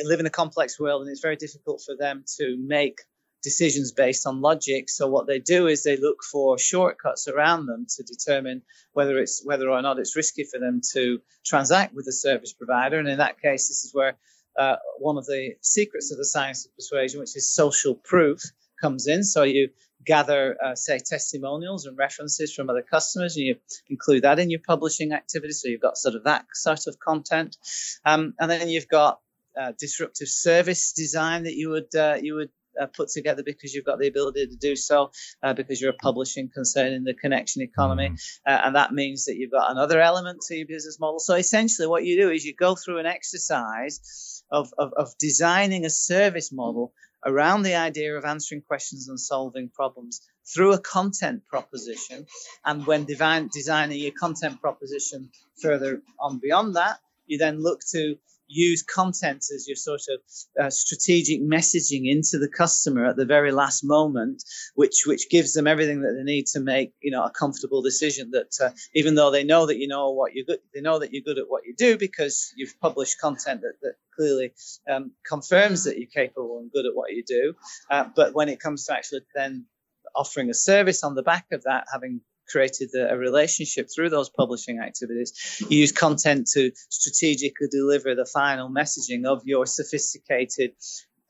live 0.05 0.21
in 0.21 0.27
a 0.27 0.31
complex 0.31 0.79
world, 0.81 1.03
and 1.03 1.11
it's 1.11 1.21
very 1.21 1.37
difficult 1.37 1.83
for 1.85 1.97
them 1.97 2.25
to 2.39 2.57
make 2.59 3.01
decisions 3.45 3.93
based 3.93 4.27
on 4.27 4.41
logic. 4.41 4.89
So 4.89 5.07
what 5.07 5.27
they 5.29 5.39
do 5.39 5.69
is 5.69 5.83
they 5.83 5.97
look 5.97 6.25
for 6.25 6.59
shortcuts 6.59 7.29
around 7.29 7.67
them 7.67 7.87
to 7.97 8.03
determine 8.03 8.63
whether 8.95 9.19
it's 9.19 9.43
whether 9.45 9.69
or 9.71 9.83
not 9.83 9.99
it's 10.01 10.17
risky 10.17 10.45
for 10.45 10.59
them 10.59 10.81
to 10.95 11.21
transact 11.45 11.95
with 11.95 12.07
a 12.09 12.13
service 12.13 12.53
provider. 12.53 12.99
And 12.99 13.09
in 13.09 13.19
that 13.19 13.41
case, 13.41 13.69
this 13.69 13.85
is 13.85 13.95
where 13.95 14.17
uh, 14.59 14.77
one 14.99 15.19
of 15.19 15.27
the 15.27 15.55
secrets 15.61 16.11
of 16.11 16.19
the 16.19 16.25
science 16.25 16.67
of 16.67 16.75
persuasion, 16.75 17.21
which 17.21 17.37
is 17.37 17.55
social 17.55 17.95
proof, 17.95 18.41
comes 18.81 19.07
in. 19.07 19.23
So 19.23 19.43
you 19.43 19.71
gather, 20.05 20.57
uh, 20.63 20.75
say, 20.75 20.99
testimonials 20.99 21.87
and 21.87 21.97
references 21.97 22.53
from 22.55 22.69
other 22.71 22.83
customers, 22.83 23.37
and 23.37 23.47
you 23.47 23.57
include 23.89 24.23
that 24.23 24.39
in 24.39 24.51
your 24.51 24.61
publishing 24.61 25.13
activity. 25.13 25.53
So 25.53 25.69
you've 25.69 25.81
got 25.81 25.97
sort 25.97 26.15
of 26.15 26.25
that 26.25 26.47
sort 26.53 26.87
of 26.87 26.99
content, 26.99 27.57
um, 28.05 28.35
and 28.39 28.51
then 28.51 28.69
you've 28.69 28.89
got 28.89 29.21
uh, 29.59 29.73
disruptive 29.79 30.29
service 30.29 30.93
design 30.93 31.45
that 31.45 31.55
you 31.55 31.71
would 31.71 31.95
uh, 31.95 32.19
you 32.21 32.35
would 32.35 32.51
uh, 32.81 32.87
put 32.87 33.09
together 33.09 33.43
because 33.45 33.75
you've 33.75 33.85
got 33.85 33.99
the 33.99 34.09
ability 34.09 34.47
to 34.47 34.57
do 34.57 34.77
so 34.77 35.11
uh, 35.43 35.55
because 35.55 35.81
you're 35.81 35.91
a 35.91 35.97
publishing 36.03 36.51
concern 36.53 36.93
in 36.93 37.05
the 37.05 37.15
connection 37.15 37.63
economy. 37.63 38.11
Uh, 38.47 38.61
and 38.65 38.77
that 38.77 38.93
means 38.93 39.25
that 39.25 39.37
you've 39.37 39.51
got 39.51 39.71
another 39.71 40.01
element 40.01 40.41
to 40.43 40.57
your 40.57 40.67
business 40.67 40.99
model. 41.01 41.19
So 41.19 41.35
essentially 41.35 41.89
what 41.89 42.05
you 42.05 42.21
do 42.21 42.31
is 42.31 42.45
you 42.45 42.55
go 42.55 42.75
through 42.75 42.99
an 42.99 43.07
exercise 43.07 44.43
of, 44.51 44.73
of, 44.79 44.93
of 44.97 45.09
designing 45.19 45.85
a 45.85 45.91
service 45.91 46.53
model 46.53 46.93
around 47.25 47.63
the 47.63 47.75
idea 47.75 48.17
of 48.17 48.25
answering 48.25 48.63
questions 48.63 49.09
and 49.09 49.19
solving 49.19 49.71
problems 49.71 50.21
through 50.53 50.75
a 50.75 50.81
content 50.81 51.43
proposition. 51.47 52.27
And 52.65 52.87
when 52.87 53.05
divine, 53.05 53.49
designing 53.53 53.99
your 53.99 54.13
content 54.13 54.61
proposition 54.61 55.31
further 55.61 56.03
on 56.21 56.39
beyond 56.39 56.77
that, 56.77 56.99
you 57.27 57.39
then 57.39 57.63
look 57.63 57.81
to 57.93 58.17
use 58.47 58.83
content 58.83 59.45
as 59.55 59.67
your 59.67 59.77
sort 59.77 60.03
of 60.09 60.65
uh, 60.65 60.71
strategic 60.71 61.43
messaging 61.43 62.11
into 62.11 62.39
the 62.39 62.49
customer 62.49 63.07
at 63.07 63.17
the 63.17 63.25
very 63.25 63.53
last 63.53 63.85
moment, 63.85 64.43
which 64.75 65.05
which 65.07 65.31
gives 65.31 65.53
them 65.53 65.67
everything 65.67 66.03
that 66.03 66.15
they 66.17 66.25
need 66.25 66.47
to 66.47 66.61
make 66.61 66.93
you 67.01 67.11
know 67.11 67.25
a 67.25 67.31
comfortable 67.31 67.83
decision. 67.83 68.31
That 68.33 68.53
uh, 68.63 68.71
even 68.95 69.15
though 69.15 69.31
they 69.31 69.45
know 69.45 69.67
that 69.67 69.79
you 69.79 69.89
know 69.89 70.11
what 70.11 70.35
you're 70.35 70.45
good, 70.45 70.61
they 70.75 70.81
know 70.81 70.99
that 70.99 71.13
you're 71.13 71.23
good 71.23 71.39
at 71.39 71.49
what 71.49 71.65
you 71.65 71.75
do 71.77 71.97
because 71.99 72.53
you've 72.57 72.79
published 72.81 73.21
content 73.21 73.63
that, 73.63 73.75
that 73.83 73.95
clearly 74.17 74.53
um, 74.89 75.13
confirms 75.27 75.85
that 75.85 75.99
you're 75.99 76.09
capable 76.09 76.59
and 76.59 76.71
good 76.73 76.87
at 76.87 76.95
what 76.95 77.13
you 77.13 77.25
do. 77.27 77.55
Uh, 77.91 78.05
but 78.15 78.35
when 78.35 78.49
it 78.49 78.61
comes 78.61 78.87
to 78.87 78.95
actually 78.95 79.21
then 79.35 79.67
offering 80.15 80.51
a 80.51 80.55
service 80.55 81.03
on 81.03 81.15
the 81.15 81.23
back 81.23 81.47
of 81.53 81.65
that, 81.65 81.87
having 81.93 82.21
created 82.49 82.91
a, 82.95 83.13
a, 83.13 83.17
relationship 83.17 83.89
through 83.95 84.11
those 84.11 84.29
publishing 84.31 84.81
activities. 84.81 85.33
You 85.69 85.79
use 85.79 85.93
content 85.93 86.49
to 86.55 86.71
strategically 86.89 87.69
deliver 87.71 88.15
the 88.15 88.27
final 88.27 88.69
messaging 88.69 89.25
of 89.25 89.43
your 89.45 89.67
sophisticated 89.67 90.73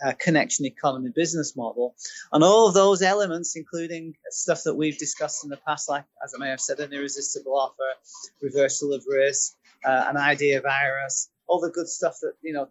uh, 0.05 0.13
connection 0.19 0.67
economy 0.67 1.11
business 1.15 1.57
model. 1.57 1.95
And 2.33 2.43
all 2.43 2.69
of 2.69 2.75
those 2.75 3.03
elements, 3.03 3.57
including 3.57 4.15
stuff 4.31 4.63
that 4.65 4.75
we've 4.75 4.99
discussed 4.99 5.45
in 5.45 5.51
the 5.51 5.57
past, 5.59 5.89
like, 5.89 6.05
as 6.23 6.35
I 6.35 6.39
may 6.39 6.51
have 6.51 6.61
said, 6.61 6.81
an 6.81 6.93
irresistible 6.93 7.57
offer, 7.57 7.99
reversal 8.43 8.93
of 8.93 9.05
risk, 9.09 9.55
uh, 9.85 10.07
an 10.09 10.17
idea 10.17 10.61
virus, 10.61 11.31
all 11.47 11.61
the 11.61 11.71
good 11.71 11.89
stuff 11.89 12.17
that, 12.23 12.35
you 12.43 12.53
know, 12.53 12.69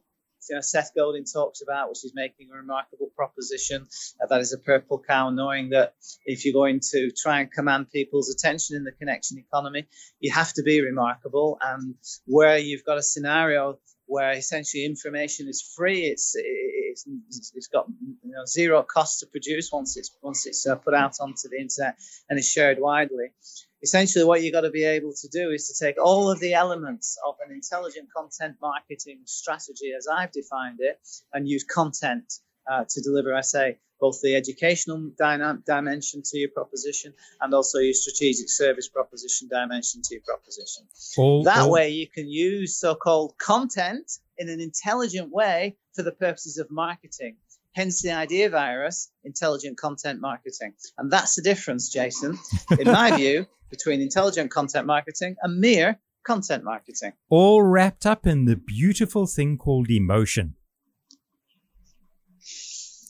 you 0.50 0.56
know, 0.56 0.62
Seth 0.62 0.92
Godin 0.96 1.26
talks 1.26 1.62
about, 1.62 1.90
which 1.90 2.04
is 2.04 2.14
making 2.16 2.50
a 2.52 2.58
remarkable 2.58 3.10
proposition. 3.16 3.88
Uh, 4.22 4.28
that 4.28 4.42
is 4.42 4.54
a 4.54 4.58
purple 4.58 5.02
cow, 5.06 5.30
knowing 5.30 5.70
that 5.70 5.94
if 6.26 6.46
you're 6.46 6.54
going 6.54 6.82
to 6.92 7.12
try 7.12 7.42
and 7.42 7.52
command 7.52 7.92
people's 7.92 8.30
attention 8.30 8.76
in 8.76 8.84
the 8.84 8.92
connection 8.92 9.38
economy, 9.38 9.88
you 10.20 10.34
have 10.34 10.54
to 10.54 10.64
be 10.64 10.82
remarkable. 10.82 11.58
And 11.62 11.96
where 12.26 12.58
you've 12.58 12.86
got 12.86 12.98
a 12.98 13.04
scenario 13.04 13.80
where 14.06 14.32
essentially 14.32 14.86
information 14.86 15.48
is 15.48 15.62
free, 15.62 16.02
it's 16.02 16.36
it's, 16.36 17.52
it's 17.56 17.68
got 17.68 17.88
you 18.24 18.32
know, 18.32 18.46
zero 18.46 18.84
cost 18.84 19.22
to 19.22 19.26
produce 19.28 19.72
once 19.72 19.98
it's 19.98 20.16
once 20.22 20.46
it's 20.46 20.68
uh, 20.68 20.76
put 20.76 20.94
out 20.94 21.16
onto 21.20 21.50
the 21.50 21.60
internet 21.60 21.96
and 22.30 22.38
is 22.38 22.48
shared 22.48 22.78
widely 22.80 23.32
essentially 23.84 24.24
what 24.24 24.42
you've 24.42 24.54
got 24.54 24.62
to 24.62 24.72
be 24.72 24.86
able 24.86 25.13
to 25.13 25.28
do 25.28 25.52
is 25.52 25.68
to 25.68 25.86
take 25.86 26.02
all 26.02 26.32
of 26.32 26.40
the 26.40 26.54
elements 26.54 27.18
of 27.28 27.36
an 27.46 27.54
intelligent 27.54 28.08
content 28.16 28.56
marketing 28.62 29.20
strategy 29.25 29.92
as 29.96 30.08
I've 30.08 30.32
defined 30.32 30.80
it 30.80 31.00
and 31.34 31.48
use 31.48 31.66
content 31.66 32.34
uh, 32.72 32.86
to 32.90 33.02
deliver, 33.02 33.36
I 33.36 33.42
say, 33.42 33.78
both 34.00 34.22
the 34.22 34.36
educational 34.36 35.12
dynam- 35.22 35.63
dimension 35.66 36.22
to 36.25 36.38
your 36.38 36.50
proposition 36.50 37.13
and 37.42 37.54
also 37.54 37.80
your 37.80 37.94
strategic 37.94 38.50
service 38.50 38.88
proposition 38.88 39.50
dimension 39.50 40.02
to 40.02 40.16
your 40.16 40.24
proposition. 40.24 40.84
That 41.46 41.70
way, 41.70 41.90
you 41.90 42.08
can 42.08 42.28
use 42.28 42.75
so 42.78 42.96
called 42.96 43.38
content 43.38 44.12
in 44.38 44.50
an 44.50 44.60
intelligent 44.60 45.32
way 45.32 45.78
for 45.94 46.04
the 46.04 46.12
purposes 46.12 46.58
of 46.58 46.72
marketing. 46.72 47.36
Hence 47.75 48.01
the 48.01 48.12
idea 48.12 48.50
virus, 48.50 49.10
intelligent 49.24 49.77
content 49.77 50.22
marketing. 50.22 50.74
And 50.98 51.12
that's 51.12 51.36
the 51.36 51.42
difference, 51.42 51.89
Jason, 51.89 52.38
in 52.80 52.86
my 52.88 53.12
view, 53.18 53.48
between 53.70 54.00
intelligent 54.00 54.51
content 54.51 54.86
marketing 54.86 55.36
and 55.42 55.60
mere 55.60 56.00
content 56.24 56.63
marketing. 56.63 57.13
All 57.30 57.63
wrapped 57.63 58.06
up 58.06 58.27
in 58.27 58.46
the 58.46 58.56
beautiful 58.56 59.25
thing 59.25 59.58
called 59.58 59.89
emotion. 59.89 60.56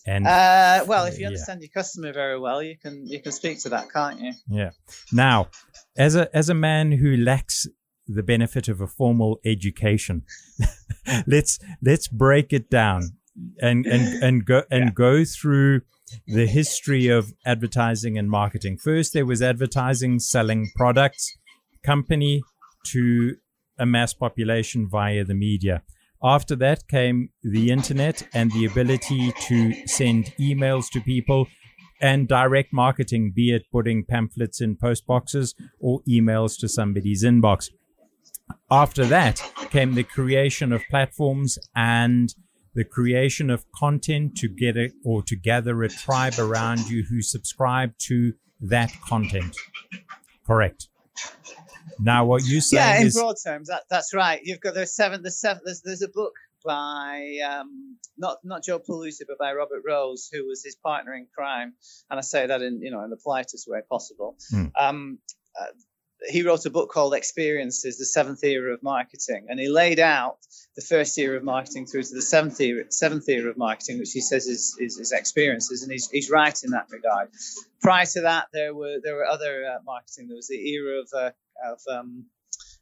And 0.06 0.28
uh, 0.28 0.84
well, 0.86 1.06
if 1.06 1.18
you 1.18 1.28
understand 1.28 1.62
yeah. 1.62 1.68
your 1.68 1.82
customer 1.82 2.12
very 2.12 2.38
well, 2.38 2.62
you 2.62 2.78
can 2.78 3.08
you 3.08 3.22
can 3.22 3.32
speak 3.32 3.62
to 3.62 3.70
that, 3.70 3.90
can't 3.90 4.20
you? 4.20 4.34
Yeah. 4.50 4.72
Now, 5.14 5.48
as 5.98 6.16
a 6.16 6.36
as 6.36 6.50
a 6.50 6.54
man 6.54 6.92
who 6.92 7.16
lacks 7.16 7.68
the 8.06 8.24
benefit 8.24 8.68
of 8.68 8.82
a 8.82 8.88
formal 8.88 9.40
education, 9.46 10.24
let's 11.28 11.58
let's 11.82 12.10
break 12.10 12.52
it 12.52 12.70
down 12.70 13.14
and 13.60 13.86
and 13.86 14.24
and 14.24 14.46
go 14.46 14.64
and 14.70 14.86
yeah. 14.86 14.92
go 14.92 15.26
through 15.26 15.82
the 16.28 16.46
history 16.46 17.08
of 17.08 17.34
advertising 17.46 18.18
and 18.18 18.30
marketing. 18.30 18.78
First, 18.78 19.14
there 19.14 19.26
was 19.26 19.42
advertising 19.42 20.20
selling 20.20 20.70
products, 20.76 21.36
company 21.86 22.44
to 22.88 23.36
a 23.80 23.86
mass 23.86 24.14
population 24.14 24.88
via 24.90 25.24
the 25.24 25.34
media. 25.34 25.82
After 26.24 26.56
that 26.58 26.88
came 26.88 27.30
the 27.42 27.70
internet 27.70 28.28
and 28.34 28.52
the 28.52 28.66
ability 28.66 29.34
to 29.48 29.88
send 29.88 30.34
emails 30.40 30.90
to 30.92 31.02
people 31.02 31.48
and 32.02 32.28
direct 32.28 32.72
marketing, 32.72 33.34
be 33.36 33.54
it 33.54 33.64
putting 33.72 34.06
pamphlets 34.06 34.62
in 34.62 34.76
post 34.76 35.06
boxes 35.06 35.54
or 35.80 36.02
emails 36.08 36.58
to 36.60 36.70
somebody's 36.70 37.24
inbox. 37.24 37.70
After 38.70 39.06
that 39.06 39.42
came 39.70 39.96
the 39.96 40.04
creation 40.04 40.72
of 40.72 40.82
platforms 40.90 41.58
and 41.76 42.34
the 42.74 42.84
creation 42.84 43.50
of 43.50 43.66
content 43.72 44.36
to 44.38 44.48
get 44.48 44.78
it 44.78 44.94
or 45.04 45.22
to 45.24 45.36
gather 45.36 45.84
a 45.84 45.90
tribe 45.90 46.40
around 46.40 46.90
you 46.90 47.04
who 47.04 47.22
subscribe 47.22 47.98
to 48.00 48.34
that 48.62 48.92
content. 49.02 49.56
Correct. 50.46 50.88
Now, 52.00 52.26
what 52.26 52.44
you 52.46 52.62
say? 52.62 52.78
Yeah, 52.78 53.00
in 53.00 53.08
is, 53.08 53.16
broad 53.16 53.36
terms, 53.44 53.68
that, 53.68 53.84
that's 53.90 54.14
right. 54.14 54.40
You've 54.44 54.60
got 54.60 54.74
the 54.74 54.88
seven. 54.88 55.22
The 55.22 55.32
seven. 55.32 55.62
There's, 55.66 55.82
there's 55.82 56.02
a 56.02 56.08
book 56.08 56.34
by 56.66 57.38
um, 57.48 57.98
not 58.18 58.38
not 58.44 58.64
Joe 58.64 58.80
Pulizzi, 58.80 59.22
but 59.28 59.38
by 59.38 59.54
Robert 59.54 59.82
Rose, 59.86 60.30
who 60.32 60.48
was 60.48 60.64
his 60.64 60.76
partner 60.76 61.14
in 61.14 61.28
crime, 61.36 61.74
and 62.10 62.18
I 62.18 62.22
say 62.22 62.48
that 62.48 62.62
in 62.62 62.82
you 62.82 62.92
know 62.92 63.04
in 63.04 63.10
the 63.10 63.18
politest 63.18 63.68
way 63.68 63.82
possible. 63.90 64.38
Hmm. 64.50 64.66
Um, 64.80 65.20
uh, 65.60 65.66
he 66.30 66.44
wrote 66.44 66.66
a 66.66 66.70
book 66.70 66.90
called 66.90 67.14
Experiences, 67.14 67.98
the 67.98 68.06
seventh 68.06 68.44
era 68.44 68.74
of 68.74 68.84
marketing, 68.84 69.48
and 69.50 69.60
he 69.60 69.68
laid 69.68 70.00
out 70.00 70.38
the 70.76 70.82
first 70.82 71.18
era 71.18 71.38
of 71.38 71.44
marketing 71.44 71.86
through 71.86 72.04
to 72.04 72.16
the 72.16 72.22
seventh 72.22 72.60
era, 72.60 72.86
seventh 72.90 73.28
era 73.30 73.50
of 73.50 73.58
marketing, 73.58 74.00
which 74.00 74.12
he 74.12 74.22
says 74.22 74.48
is, 74.48 74.76
is, 74.80 74.98
is 74.98 75.12
experiences, 75.12 75.84
and 75.84 75.92
he's, 75.92 76.10
he's 76.10 76.30
right 76.30 76.64
in 76.64 76.72
that 76.72 76.88
regard. 76.90 77.30
Prior 77.82 78.06
to 78.06 78.22
that, 78.22 78.48
there 78.54 78.74
were 78.74 78.98
there 79.04 79.16
were 79.16 79.26
other 79.26 79.66
uh, 79.66 79.80
marketing. 79.86 80.28
There 80.28 80.38
was 80.38 80.48
the 80.48 80.70
era 80.70 81.02
of 81.02 81.10
uh, 81.14 81.32
of 81.66 81.80
um, 81.90 82.26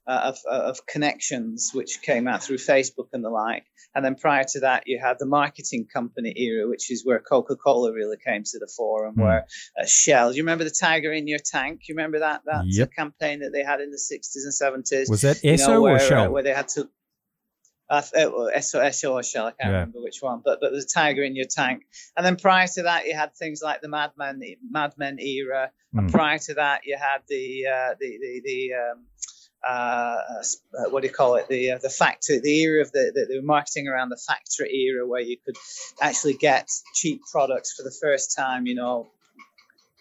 uh, 0.07 0.21
of, 0.33 0.37
uh, 0.49 0.69
of, 0.69 0.85
connections, 0.87 1.71
which 1.73 2.01
came 2.01 2.27
out 2.27 2.43
through 2.43 2.57
Facebook 2.57 3.09
and 3.13 3.23
the 3.23 3.29
like. 3.29 3.65
And 3.93 4.03
then 4.03 4.15
prior 4.15 4.43
to 4.53 4.61
that, 4.61 4.83
you 4.87 4.99
had 4.99 5.17
the 5.19 5.27
marketing 5.27 5.85
company 5.93 6.33
era, 6.35 6.67
which 6.67 6.89
is 6.89 7.05
where 7.05 7.19
Coca 7.19 7.55
Cola 7.55 7.93
really 7.93 8.17
came 8.17 8.43
to 8.43 8.59
the 8.59 8.67
fore 8.75 9.05
and 9.05 9.15
mm. 9.15 9.21
where 9.21 9.45
uh, 9.79 9.85
Shell. 9.85 10.31
Do 10.31 10.37
you 10.37 10.43
remember 10.43 10.63
the 10.63 10.75
Tiger 10.77 11.11
in 11.11 11.27
Your 11.27 11.39
Tank? 11.39 11.81
You 11.87 11.95
remember 11.95 12.19
that 12.19 12.41
that 12.45 12.63
yep. 12.65 12.91
campaign 12.93 13.41
that 13.41 13.51
they 13.53 13.63
had 13.63 13.79
in 13.79 13.91
the 13.91 13.97
60s 13.97 14.43
and 14.43 14.83
70s? 14.85 15.09
Was 15.09 15.21
that 15.21 15.37
Esso 15.37 15.67
know, 15.67 15.81
where, 15.81 15.95
or 15.97 15.99
Shell? 15.99 16.25
Uh, 16.25 16.29
where 16.31 16.43
they 16.43 16.53
had 16.53 16.69
to. 16.69 16.89
Uh, 17.89 18.01
Esso 18.01 19.11
or 19.11 19.21
Shell, 19.21 19.47
I 19.47 19.51
can't 19.51 19.57
yeah. 19.59 19.79
remember 19.79 20.01
which 20.01 20.19
one, 20.21 20.41
but 20.43 20.59
but 20.61 20.71
there's 20.71 20.85
a 20.85 20.87
tiger 20.87 21.23
in 21.23 21.35
your 21.35 21.45
tank. 21.45 21.83
And 22.15 22.25
then 22.25 22.37
prior 22.37 22.65
to 22.75 22.83
that, 22.83 23.05
you 23.05 23.13
had 23.13 23.35
things 23.35 23.61
like 23.61 23.81
the 23.81 23.89
Mad 23.89 24.11
Men, 24.17 24.41
Mad 24.67 24.93
Men 24.97 25.19
era. 25.19 25.71
Mm. 25.93 25.99
And 25.99 26.11
prior 26.11 26.39
to 26.39 26.53
that, 26.53 26.81
you 26.85 26.97
had 26.97 27.19
the 27.27 27.67
uh, 27.67 27.95
the 27.99 28.17
the, 28.21 28.41
the 28.45 28.73
um, 28.75 29.05
uh, 29.67 29.71
uh, 29.71 30.89
what 30.89 31.01
do 31.01 31.07
you 31.07 31.13
call 31.13 31.35
it? 31.35 31.47
The 31.47 31.71
uh, 31.71 31.77
the 31.77 31.89
factory, 31.89 32.39
the 32.39 32.61
era 32.61 32.81
of 32.81 32.91
the, 32.91 33.11
the, 33.13 33.35
the 33.35 33.41
marketing 33.41 33.87
around 33.87 34.09
the 34.09 34.17
factory 34.17 34.73
era, 34.73 35.05
where 35.05 35.21
you 35.21 35.37
could 35.45 35.55
actually 36.01 36.33
get 36.33 36.69
cheap 36.93 37.21
products 37.31 37.73
for 37.73 37.83
the 37.83 37.95
first 38.01 38.35
time. 38.35 38.65
You 38.65 38.75
know, 38.75 39.11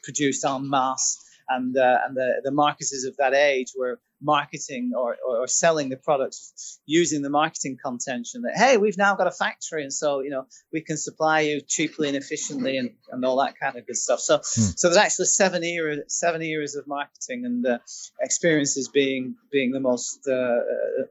produced 0.03 0.45
en 0.45 0.69
masse, 0.69 1.19
and 1.49 1.77
uh, 1.77 1.99
and 2.07 2.17
the 2.17 2.41
the 2.45 2.51
marketers 2.51 3.05
of 3.05 3.17
that 3.19 3.35
age 3.35 3.73
were 3.77 4.01
marketing 4.23 4.93
or, 4.97 5.17
or, 5.27 5.39
or, 5.39 5.47
selling 5.47 5.89
the 5.89 5.97
products 5.97 6.81
using 6.87 7.23
the 7.23 7.31
marketing 7.31 7.79
contention 7.83 8.43
that 8.43 8.57
hey 8.57 8.77
we've 8.77 8.99
now 8.99 9.15
got 9.15 9.27
a 9.27 9.31
factory 9.31 9.83
and 9.83 9.93
so 9.93 10.21
you 10.21 10.31
know 10.31 10.47
we 10.73 10.81
can 10.81 10.97
supply 10.97 11.41
you 11.41 11.61
cheaply 11.61 12.09
and 12.09 12.17
efficiently 12.17 12.77
and, 12.77 12.91
and 13.11 13.25
all 13.25 13.39
that 13.39 13.59
kind 13.59 13.77
of 13.77 13.87
good 13.87 13.97
stuff 13.97 14.21
so 14.21 14.37
hmm. 14.37 14.43
so 14.77 14.89
there's 14.89 14.97
actually 14.97 15.25
seven 15.25 15.65
era 15.65 15.97
seven 16.09 16.43
eras 16.43 16.77
of 16.77 16.87
marketing 16.87 17.45
and 17.45 17.67
uh, 17.67 17.79
experiences 18.21 18.89
being 18.89 19.35
being 19.51 19.71
the 19.71 19.81
most 19.81 20.21
uh, 20.29 20.33
uh, 20.33 20.59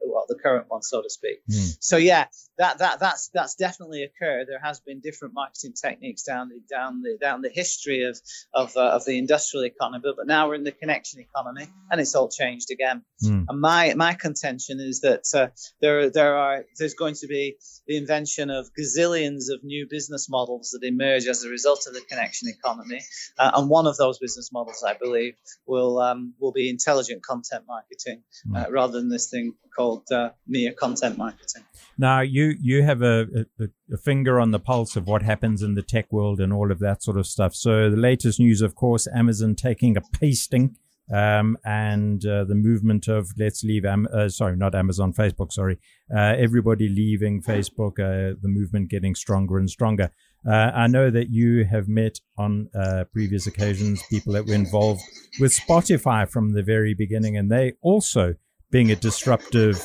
well 0.06 0.24
the 0.28 0.36
current 0.36 0.66
one 0.68 0.82
so 0.82 1.02
to 1.02 1.10
speak 1.10 1.40
hmm. 1.46 1.66
so 1.80 1.96
yeah 1.96 2.26
that 2.58 2.78
that 2.78 3.00
that's 3.00 3.28
that's 3.34 3.54
definitely 3.56 4.04
occurred 4.04 4.46
there 4.48 4.60
has 4.62 4.80
been 4.80 5.00
different 5.00 5.34
marketing 5.34 5.72
techniques 5.72 6.22
down 6.22 6.48
the 6.48 6.60
down 6.70 7.02
the 7.02 7.18
down 7.20 7.42
the 7.42 7.50
history 7.50 8.04
of 8.04 8.18
of, 8.54 8.76
uh, 8.76 8.80
of 8.80 9.04
the 9.04 9.18
industrial 9.18 9.64
economy 9.64 10.02
but 10.16 10.26
now 10.26 10.48
we're 10.48 10.54
in 10.54 10.64
the 10.64 10.72
connection 10.72 11.20
economy 11.20 11.66
and 11.90 12.00
it's 12.00 12.14
all 12.14 12.28
changed 12.28 12.70
again 12.70 12.99
Mm. 13.22 13.44
And 13.48 13.60
my 13.60 13.94
my 13.94 14.14
contention 14.14 14.80
is 14.80 15.00
that 15.00 15.24
uh, 15.34 15.48
there 15.80 16.10
there 16.10 16.36
are 16.36 16.64
there's 16.78 16.94
going 16.94 17.14
to 17.16 17.26
be 17.26 17.56
the 17.86 17.96
invention 17.96 18.50
of 18.50 18.70
gazillions 18.78 19.50
of 19.52 19.62
new 19.62 19.86
business 19.88 20.28
models 20.28 20.70
that 20.70 20.86
emerge 20.86 21.26
as 21.26 21.44
a 21.44 21.48
result 21.48 21.86
of 21.86 21.94
the 21.94 22.00
connection 22.00 22.48
economy, 22.48 23.00
uh, 23.38 23.50
and 23.54 23.68
one 23.68 23.86
of 23.86 23.96
those 23.96 24.18
business 24.18 24.50
models, 24.52 24.82
I 24.86 24.94
believe, 24.94 25.34
will 25.66 25.98
um, 25.98 26.34
will 26.40 26.52
be 26.52 26.70
intelligent 26.70 27.22
content 27.22 27.64
marketing 27.68 28.22
mm. 28.48 28.70
rather 28.70 28.98
than 28.98 29.10
this 29.10 29.28
thing 29.28 29.54
called 29.76 30.10
uh, 30.10 30.30
mere 30.46 30.72
content 30.72 31.16
marketing. 31.18 31.64
Now, 31.98 32.20
you 32.20 32.54
you 32.60 32.82
have 32.82 33.02
a, 33.02 33.46
a, 33.58 33.68
a, 33.92 33.96
finger 33.98 34.40
on 34.40 34.50
the 34.50 34.58
pulse 34.58 34.96
of 34.96 35.06
what 35.06 35.22
happens 35.22 35.62
in 35.62 35.74
the 35.74 35.82
tech 35.82 36.12
world 36.12 36.40
and 36.40 36.52
all 36.52 36.72
of 36.72 36.78
that 36.80 37.02
sort 37.02 37.18
of 37.18 37.26
stuff. 37.26 37.54
So, 37.54 37.90
the 37.90 37.96
latest 37.96 38.40
news, 38.40 38.62
of 38.62 38.74
course, 38.74 39.06
Amazon 39.14 39.54
taking 39.54 39.96
a 39.96 40.00
pasting. 40.00 40.76
Um, 41.12 41.58
and 41.64 42.24
uh, 42.24 42.44
the 42.44 42.54
movement 42.54 43.08
of 43.08 43.30
let's 43.36 43.64
leave, 43.64 43.84
Am- 43.84 44.06
uh, 44.12 44.28
sorry, 44.28 44.56
not 44.56 44.74
Amazon, 44.74 45.12
Facebook, 45.12 45.52
sorry, 45.52 45.78
uh, 46.14 46.34
everybody 46.38 46.88
leaving 46.88 47.42
Facebook, 47.42 47.98
uh, 47.98 48.36
the 48.40 48.48
movement 48.48 48.90
getting 48.90 49.14
stronger 49.14 49.58
and 49.58 49.68
stronger. 49.68 50.10
Uh, 50.46 50.70
I 50.74 50.86
know 50.86 51.10
that 51.10 51.28
you 51.28 51.64
have 51.64 51.88
met 51.88 52.20
on 52.38 52.70
uh, 52.74 53.04
previous 53.12 53.46
occasions 53.46 54.02
people 54.08 54.32
that 54.34 54.46
were 54.46 54.54
involved 54.54 55.02
with 55.40 55.52
Spotify 55.52 56.30
from 56.30 56.52
the 56.52 56.62
very 56.62 56.94
beginning, 56.94 57.36
and 57.36 57.50
they 57.50 57.72
also, 57.82 58.36
being 58.70 58.90
a 58.90 58.96
disruptive 58.96 59.78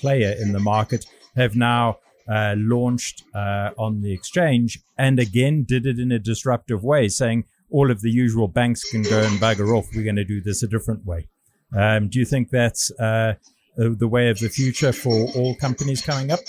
player 0.00 0.34
in 0.40 0.52
the 0.52 0.60
market, 0.60 1.04
have 1.36 1.54
now 1.54 1.98
launched 2.26 3.22
on 3.34 4.00
the 4.00 4.12
exchange 4.12 4.80
and 4.96 5.20
again 5.20 5.62
did 5.62 5.86
it 5.86 5.98
in 5.98 6.10
a 6.10 6.18
disruptive 6.18 6.82
way, 6.82 7.06
saying 7.06 7.44
all 7.70 7.90
of 7.90 8.00
the 8.02 8.10
usual 8.10 8.48
banks 8.48 8.84
can 8.90 9.02
go 9.02 9.22
and 9.22 9.40
bugger 9.40 9.76
off. 9.76 9.86
We're 9.94 10.04
going 10.04 10.16
to 10.16 10.24
do 10.24 10.40
this 10.40 10.62
a 10.62 10.66
different 10.66 11.04
way. 11.04 11.28
Um, 11.76 12.08
do 12.08 12.18
you 12.18 12.24
think 12.24 12.50
that's 12.50 12.90
uh, 13.00 13.34
the 13.76 14.08
way 14.08 14.30
of 14.30 14.38
the 14.38 14.48
future 14.48 14.92
for 14.92 15.28
all 15.34 15.54
companies 15.56 16.00
coming 16.00 16.30
up? 16.30 16.40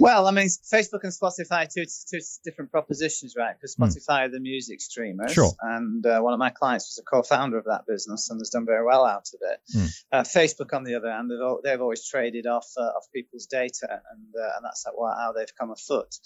Well, 0.00 0.26
I 0.26 0.30
mean, 0.30 0.46
Facebook 0.46 1.04
and 1.04 1.12
Spotify 1.12 1.72
two 1.72 1.84
two 1.84 2.20
different 2.42 2.70
propositions, 2.70 3.34
right? 3.36 3.54
Because 3.54 3.74
hmm. 3.74 3.84
Spotify 3.84 4.20
mm. 4.20 4.24
are 4.24 4.28
the 4.30 4.40
music 4.40 4.80
streamers, 4.80 5.32
sure. 5.32 5.52
and 5.60 6.04
uh, 6.06 6.20
one 6.20 6.32
of 6.32 6.38
my 6.38 6.48
clients 6.48 6.86
was 6.86 6.98
a 6.98 7.04
co-founder 7.04 7.58
of 7.58 7.66
that 7.66 7.86
business 7.86 8.30
and 8.30 8.40
has 8.40 8.48
done 8.48 8.64
very 8.64 8.84
well 8.84 9.04
out 9.04 9.28
of 9.34 9.40
it. 9.42 9.60
Mm. 9.76 10.02
Uh, 10.10 10.22
Facebook, 10.22 10.74
on 10.74 10.84
the 10.84 10.94
other 10.94 11.12
hand, 11.12 11.30
they've, 11.30 11.62
they've 11.62 11.80
always 11.80 12.02
traded 12.08 12.46
off 12.46 12.66
uh, 12.78 12.80
off 12.80 13.04
people's 13.14 13.46
data, 13.46 13.88
and 13.90 14.34
uh, 14.34 14.50
and 14.56 14.64
that's 14.64 14.84
how, 14.86 14.92
how 15.16 15.32
they've 15.32 15.54
come 15.58 15.70
afoot, 15.70 16.16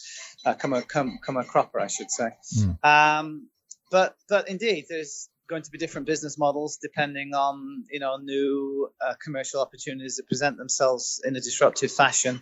uh, 0.47 0.55
come 0.55 0.73
a 0.73 0.83
come 0.83 1.19
come 1.21 1.37
a 1.37 1.45
cropper, 1.45 1.81
I 1.81 1.89
should 1.89 2.13
say. 2.13 2.31
Mm. 2.57 2.85
Um, 2.85 3.49
but 3.91 4.17
but 4.29 4.49
indeed, 4.49 4.87
there's 4.89 5.29
going 5.49 5.63
to 5.63 5.71
be 5.71 5.79
different 5.79 6.07
business 6.07 6.39
models 6.39 6.79
depending 6.81 7.35
on 7.35 7.85
you 7.91 8.01
know 8.01 8.17
new 8.17 8.89
uh, 9.05 9.15
commercial 9.23 9.61
opportunities 9.61 10.17
that 10.17 10.27
present 10.27 10.57
themselves 10.57 11.21
in 11.25 11.37
a 11.37 11.41
disruptive 11.41 11.93
fashion 11.93 12.41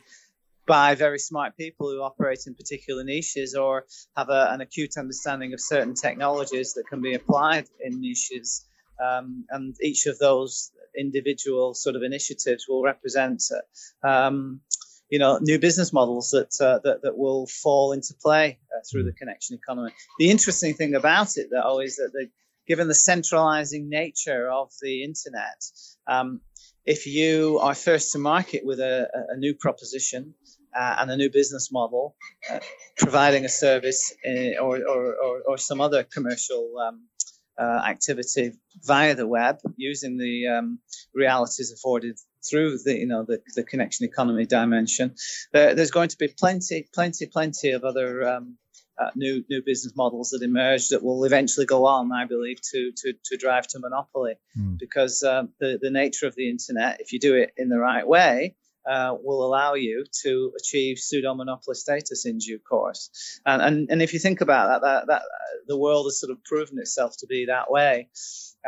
by 0.66 0.94
very 0.94 1.18
smart 1.18 1.56
people 1.56 1.90
who 1.90 2.00
operate 2.00 2.40
in 2.46 2.54
particular 2.54 3.02
niches 3.04 3.54
or 3.54 3.84
have 4.16 4.28
a, 4.28 4.48
an 4.52 4.60
acute 4.60 4.96
understanding 4.96 5.52
of 5.52 5.60
certain 5.60 5.94
technologies 5.94 6.74
that 6.74 6.84
can 6.88 7.00
be 7.00 7.14
applied 7.14 7.66
in 7.80 8.00
niches. 8.00 8.64
Um, 9.02 9.44
and 9.50 9.74
each 9.82 10.06
of 10.06 10.18
those 10.18 10.70
individual 10.96 11.74
sort 11.74 11.96
of 11.96 12.02
initiatives 12.02 12.66
will 12.68 12.82
represent, 12.82 13.42
um, 14.04 14.60
you 15.10 15.18
know, 15.18 15.38
new 15.40 15.58
business 15.58 15.92
models 15.92 16.30
that, 16.30 16.54
uh, 16.64 16.78
that, 16.84 17.02
that 17.02 17.16
will 17.16 17.46
fall 17.46 17.92
into 17.92 18.14
play 18.22 18.58
uh, 18.74 18.80
through 18.88 19.04
the 19.04 19.12
connection 19.12 19.56
economy. 19.56 19.92
The 20.18 20.30
interesting 20.30 20.74
thing 20.74 20.94
about 20.94 21.36
it, 21.36 21.48
though, 21.50 21.80
is 21.80 21.96
that 21.96 22.10
the, 22.12 22.28
given 22.68 22.86
the 22.86 22.94
centralizing 22.94 23.88
nature 23.88 24.48
of 24.48 24.70
the 24.80 25.02
internet, 25.02 25.60
um, 26.06 26.40
if 26.84 27.06
you 27.06 27.58
are 27.60 27.74
first 27.74 28.12
to 28.12 28.18
market 28.18 28.64
with 28.64 28.80
a, 28.80 29.08
a 29.30 29.36
new 29.36 29.54
proposition 29.54 30.34
uh, 30.76 30.96
and 30.98 31.10
a 31.10 31.16
new 31.16 31.30
business 31.30 31.70
model, 31.72 32.16
uh, 32.50 32.58
providing 32.96 33.44
a 33.44 33.48
service 33.48 34.14
in, 34.24 34.54
uh, 34.58 34.62
or, 34.62 34.78
or, 34.78 35.14
or, 35.14 35.42
or, 35.48 35.58
some 35.58 35.80
other 35.80 36.02
commercial 36.02 36.74
um, 36.78 37.02
uh, 37.58 37.82
activity 37.86 38.52
via 38.82 39.14
the 39.14 39.26
web 39.26 39.58
using 39.76 40.16
the 40.16 40.46
um, 40.46 40.78
realities 41.14 41.72
afforded 41.72 42.18
through 42.48 42.78
the 42.78 42.96
you 42.98 43.06
know 43.06 43.24
the, 43.24 43.40
the 43.54 43.62
connection 43.62 44.06
economy 44.06 44.46
dimension. 44.46 45.14
there's 45.52 45.90
going 45.90 46.08
to 46.08 46.18
be 46.18 46.28
plenty, 46.28 46.88
plenty, 46.94 47.26
plenty 47.26 47.70
of 47.70 47.84
other 47.84 48.26
um, 48.28 48.56
uh, 48.98 49.10
new 49.14 49.44
new 49.48 49.62
business 49.64 49.94
models 49.96 50.30
that 50.30 50.42
emerge 50.42 50.88
that 50.88 51.02
will 51.02 51.24
eventually 51.24 51.66
go 51.66 51.86
on, 51.86 52.12
I 52.12 52.26
believe, 52.26 52.60
to 52.72 52.92
to, 52.96 53.14
to 53.24 53.36
drive 53.36 53.66
to 53.68 53.78
monopoly, 53.78 54.34
mm. 54.58 54.78
because 54.78 55.22
uh, 55.22 55.44
the 55.60 55.78
the 55.80 55.90
nature 55.90 56.26
of 56.26 56.34
the 56.34 56.50
internet, 56.50 57.00
if 57.00 57.12
you 57.12 57.20
do 57.20 57.34
it 57.34 57.52
in 57.56 57.68
the 57.68 57.78
right 57.78 58.06
way, 58.06 58.56
uh, 58.88 59.14
will 59.22 59.44
allow 59.44 59.74
you 59.74 60.04
to 60.22 60.52
achieve 60.58 60.98
pseudo 60.98 61.34
monopoly 61.34 61.74
status 61.74 62.26
in 62.26 62.38
due 62.38 62.58
course. 62.58 63.40
And, 63.46 63.62
and 63.62 63.90
and 63.90 64.02
if 64.02 64.12
you 64.12 64.18
think 64.18 64.40
about 64.40 64.68
that, 64.68 64.86
that 64.86 65.06
that 65.08 65.22
the 65.66 65.78
world 65.78 66.06
has 66.06 66.20
sort 66.20 66.32
of 66.32 66.42
proven 66.44 66.78
itself 66.78 67.16
to 67.18 67.26
be 67.26 67.46
that 67.46 67.70
way. 67.70 68.08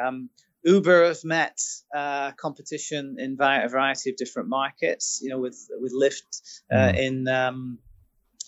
Um, 0.01 0.31
Uber 0.65 1.09
have 1.09 1.25
met 1.25 1.61
uh, 1.95 2.33
competition 2.33 3.17
in 3.19 3.37
a 3.39 3.69
variety 3.69 4.11
of 4.11 4.17
different 4.17 4.49
markets. 4.49 5.21
You 5.23 5.31
know, 5.31 5.39
with 5.39 5.69
with 5.81 5.93
Lyft 5.93 6.41
uh, 6.73 6.93
mm. 6.93 6.99
in 6.99 7.29
um, 7.29 7.79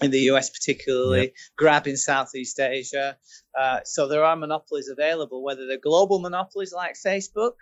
in 0.03 0.11
the 0.11 0.21
US, 0.31 0.51
particularly, 0.51 1.21
yep. 1.21 1.33
Grab 1.57 1.87
in 1.87 1.97
Southeast 1.97 2.61
Asia. 2.61 3.17
Uh, 3.59 3.81
so 3.85 4.09
there 4.09 4.25
are 4.25 4.37
monopolies 4.37 4.89
available, 4.89 5.43
whether 5.43 5.67
they're 5.67 5.79
global 5.79 6.19
monopolies 6.19 6.73
like 6.73 6.95
Facebook 6.95 7.55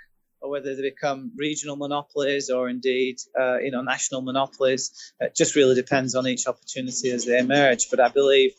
or 0.45 0.51
whether 0.51 0.77
they 0.77 0.83
become 0.83 1.33
regional 1.37 1.75
monopolies 1.75 2.51
or 2.51 2.69
indeed, 2.69 3.19
uh, 3.39 3.59
you 3.61 3.71
know, 3.71 3.81
national 3.81 4.21
monopolies. 4.21 5.13
It 5.19 5.35
just 5.35 5.57
really 5.57 5.75
depends 5.75 6.15
on 6.15 6.27
each 6.27 6.47
opportunity 6.47 7.11
as 7.13 7.25
they 7.25 7.39
emerge. 7.39 7.89
But 7.89 7.99
I 7.99 8.09
believe 8.09 8.53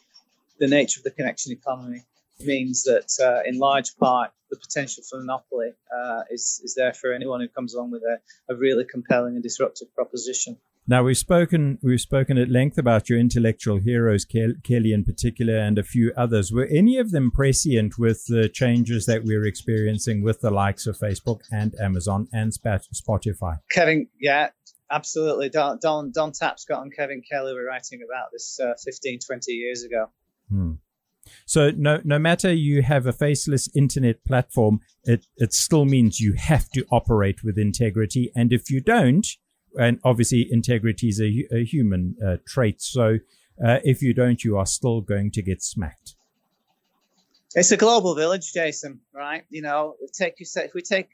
the 0.57 0.67
nature 0.67 0.99
of 0.99 1.03
the 1.03 1.11
connection 1.11 1.51
economy 1.51 2.01
means 2.43 2.83
that, 2.83 3.11
uh, 3.23 3.47
in 3.47 3.59
large 3.59 3.95
part, 3.97 4.31
the 4.49 4.57
potential 4.57 5.03
for 5.07 5.19
monopoly 5.19 5.73
uh, 5.95 6.21
is 6.31 6.59
is 6.63 6.73
there 6.75 6.93
for 6.93 7.13
anyone 7.13 7.39
who 7.41 7.47
comes 7.47 7.75
along 7.75 7.91
with 7.91 8.03
a, 8.03 8.19
a 8.51 8.55
really 8.55 8.85
compelling 8.85 9.35
and 9.35 9.43
disruptive 9.43 9.93
proposition. 9.93 10.57
Now 10.87 11.01
we've 11.01 11.17
spoken 11.17 11.79
we've 11.81 11.99
spoken 11.99 12.37
at 12.37 12.49
length 12.49 12.77
about 12.77 13.09
your 13.09 13.17
intellectual 13.17 13.79
heroes, 13.79 14.23
Kelly 14.23 14.93
in 14.93 15.03
particular, 15.03 15.57
and 15.57 15.79
a 15.79 15.83
few 15.83 16.13
others. 16.15 16.51
Were 16.51 16.67
any 16.67 16.97
of 16.97 17.09
them 17.09 17.31
prescient 17.31 17.97
with 17.97 18.25
the 18.27 18.49
changes 18.49 19.07
that 19.07 19.23
we're 19.23 19.45
experiencing 19.45 20.21
with 20.21 20.41
the 20.41 20.51
likes 20.51 20.85
of 20.85 20.97
Facebook 20.97 21.41
and 21.51 21.73
Amazon 21.81 22.27
and 22.31 22.51
Spotify? 22.51 23.57
Kevin, 23.71 24.07
yeah, 24.21 24.49
absolutely. 24.91 25.49
Don 25.49 25.79
Don, 25.81 26.11
Don 26.11 26.31
Tapscott 26.31 26.83
and 26.83 26.95
Kevin 26.95 27.23
Kelly 27.27 27.53
were 27.53 27.65
writing 27.65 28.01
about 28.07 28.27
this 28.31 28.59
uh, 28.59 28.73
15, 28.83 29.19
20 29.25 29.51
years 29.53 29.83
ago. 29.83 30.09
Hmm. 30.49 30.73
So 31.47 31.71
no 31.71 31.99
no 32.03 32.19
matter 32.19 32.53
you 32.53 32.83
have 32.83 33.07
a 33.07 33.13
faceless 33.13 33.67
internet 33.75 34.23
platform, 34.23 34.81
it 35.03 35.25
it 35.37 35.51
still 35.51 35.85
means 35.85 36.19
you 36.19 36.33
have 36.33 36.69
to 36.75 36.85
operate 36.91 37.43
with 37.43 37.57
integrity, 37.57 38.31
and 38.35 38.53
if 38.53 38.69
you 38.69 38.81
don't 38.81 39.25
and 39.77 39.99
obviously 40.03 40.47
integrity 40.49 41.09
is 41.09 41.21
a, 41.21 41.47
a 41.55 41.63
human 41.63 42.15
uh, 42.25 42.37
trait. 42.47 42.81
So 42.81 43.19
uh, 43.63 43.79
if 43.83 44.01
you 44.01 44.13
don't, 44.13 44.43
you 44.43 44.57
are 44.57 44.65
still 44.65 45.01
going 45.01 45.31
to 45.31 45.41
get 45.41 45.61
smacked. 45.63 46.15
It's 47.53 47.71
a 47.71 47.77
global 47.77 48.15
village, 48.15 48.51
Jason. 48.53 48.99
Right? 49.13 49.45
You 49.49 49.61
know, 49.61 49.95
take 50.13 50.35
if 50.39 50.73
we 50.73 50.81
take 50.81 51.09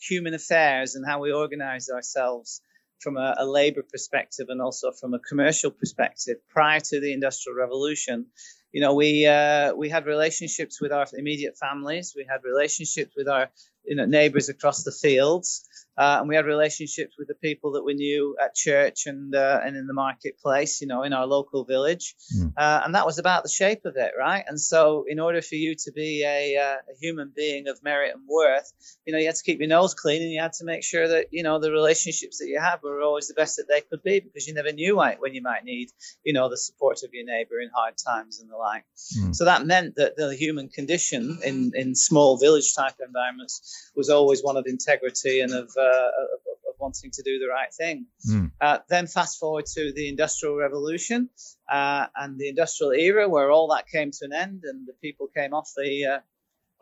human 0.00 0.34
affairs 0.34 0.94
and 0.94 1.06
how 1.06 1.20
we 1.20 1.32
organize 1.32 1.88
ourselves 1.88 2.60
from 3.00 3.16
a, 3.16 3.34
a 3.38 3.46
labor 3.46 3.82
perspective 3.82 4.46
and 4.50 4.60
also 4.60 4.92
from 4.92 5.14
a 5.14 5.18
commercial 5.18 5.70
perspective 5.70 6.36
prior 6.48 6.80
to 6.80 7.00
the 7.00 7.12
industrial 7.12 7.56
revolution 7.56 8.26
you 8.72 8.80
know 8.80 8.94
we 8.94 9.26
uh, 9.26 9.74
we 9.74 9.88
had 9.88 10.06
relationships 10.06 10.80
with 10.80 10.92
our 10.92 11.06
immediate 11.14 11.56
families 11.56 12.12
we 12.16 12.26
had 12.28 12.44
relationships 12.44 13.12
with 13.16 13.28
our 13.28 13.48
you 13.84 13.96
know 13.96 14.04
neighbors 14.04 14.48
across 14.48 14.84
the 14.84 14.92
fields 14.92 15.66
uh, 15.98 16.18
and 16.20 16.28
we 16.28 16.36
had 16.36 16.46
relationships 16.46 17.16
with 17.18 17.28
the 17.28 17.34
people 17.34 17.72
that 17.72 17.84
we 17.84 17.94
knew 17.94 18.36
at 18.42 18.54
church 18.54 19.06
and 19.06 19.34
uh, 19.34 19.60
and 19.62 19.76
in 19.76 19.86
the 19.86 19.92
marketplace, 19.92 20.80
you 20.80 20.86
know, 20.86 21.02
in 21.02 21.12
our 21.12 21.26
local 21.26 21.64
village, 21.64 22.14
mm. 22.36 22.52
uh, 22.56 22.82
and 22.84 22.94
that 22.94 23.06
was 23.06 23.18
about 23.18 23.42
the 23.42 23.48
shape 23.48 23.84
of 23.84 23.96
it, 23.96 24.12
right? 24.18 24.44
And 24.46 24.58
so, 24.60 25.04
in 25.08 25.20
order 25.20 25.42
for 25.42 25.56
you 25.56 25.74
to 25.74 25.92
be 25.92 26.24
a, 26.24 26.56
uh, 26.56 26.76
a, 26.76 26.96
human 27.00 27.32
being 27.34 27.68
of 27.68 27.82
merit 27.82 28.14
and 28.14 28.22
worth, 28.28 28.72
you 29.06 29.12
know, 29.12 29.18
you 29.18 29.26
had 29.26 29.36
to 29.36 29.42
keep 29.42 29.58
your 29.58 29.68
nose 29.68 29.94
clean, 29.94 30.22
and 30.22 30.30
you 30.30 30.40
had 30.40 30.52
to 30.54 30.64
make 30.64 30.84
sure 30.84 31.06
that 31.08 31.26
you 31.30 31.42
know 31.42 31.58
the 31.58 31.70
relationships 31.70 32.38
that 32.38 32.48
you 32.48 32.60
have 32.60 32.82
were 32.82 33.02
always 33.02 33.28
the 33.28 33.34
best 33.34 33.56
that 33.56 33.66
they 33.68 33.80
could 33.80 34.02
be, 34.02 34.20
because 34.20 34.46
you 34.46 34.54
never 34.54 34.72
knew 34.72 34.96
when 34.96 35.34
you 35.34 35.42
might 35.42 35.64
need, 35.64 35.88
you 36.24 36.32
know, 36.32 36.48
the 36.48 36.56
support 36.56 37.02
of 37.02 37.10
your 37.12 37.24
neighbor 37.24 37.60
in 37.60 37.70
hard 37.74 37.94
times 37.96 38.40
and 38.40 38.50
the 38.50 38.56
like. 38.56 38.84
Mm. 39.18 39.34
So 39.34 39.44
that 39.44 39.66
meant 39.66 39.96
that 39.96 40.16
the 40.16 40.34
human 40.34 40.68
condition 40.68 41.40
in 41.44 41.72
in 41.74 41.94
small 41.94 42.38
village 42.38 42.74
type 42.74 42.94
environments 43.04 43.90
was 43.96 44.10
always 44.10 44.42
one 44.42 44.56
of 44.56 44.66
integrity 44.66 45.40
and 45.40 45.52
of 45.52 45.70
uh, 45.80 46.10
of, 46.34 46.40
of, 46.68 46.74
wanting 46.78 47.10
to 47.10 47.22
do 47.22 47.38
the 47.38 47.46
right 47.46 47.72
thing. 47.74 48.06
Mm. 48.26 48.52
Uh, 48.58 48.78
then 48.88 49.06
fast 49.06 49.38
forward 49.38 49.66
to 49.66 49.92
the 49.92 50.08
Industrial 50.08 50.56
Revolution 50.56 51.28
uh, 51.70 52.06
and 52.16 52.38
the 52.38 52.48
Industrial 52.48 52.92
Era, 52.92 53.28
where 53.28 53.50
all 53.50 53.68
that 53.68 53.86
came 53.86 54.10
to 54.12 54.24
an 54.24 54.32
end, 54.32 54.62
and 54.64 54.86
the 54.86 54.94
people 55.02 55.28
came 55.36 55.52
off 55.52 55.70
the 55.76 56.06
uh, 56.06 56.18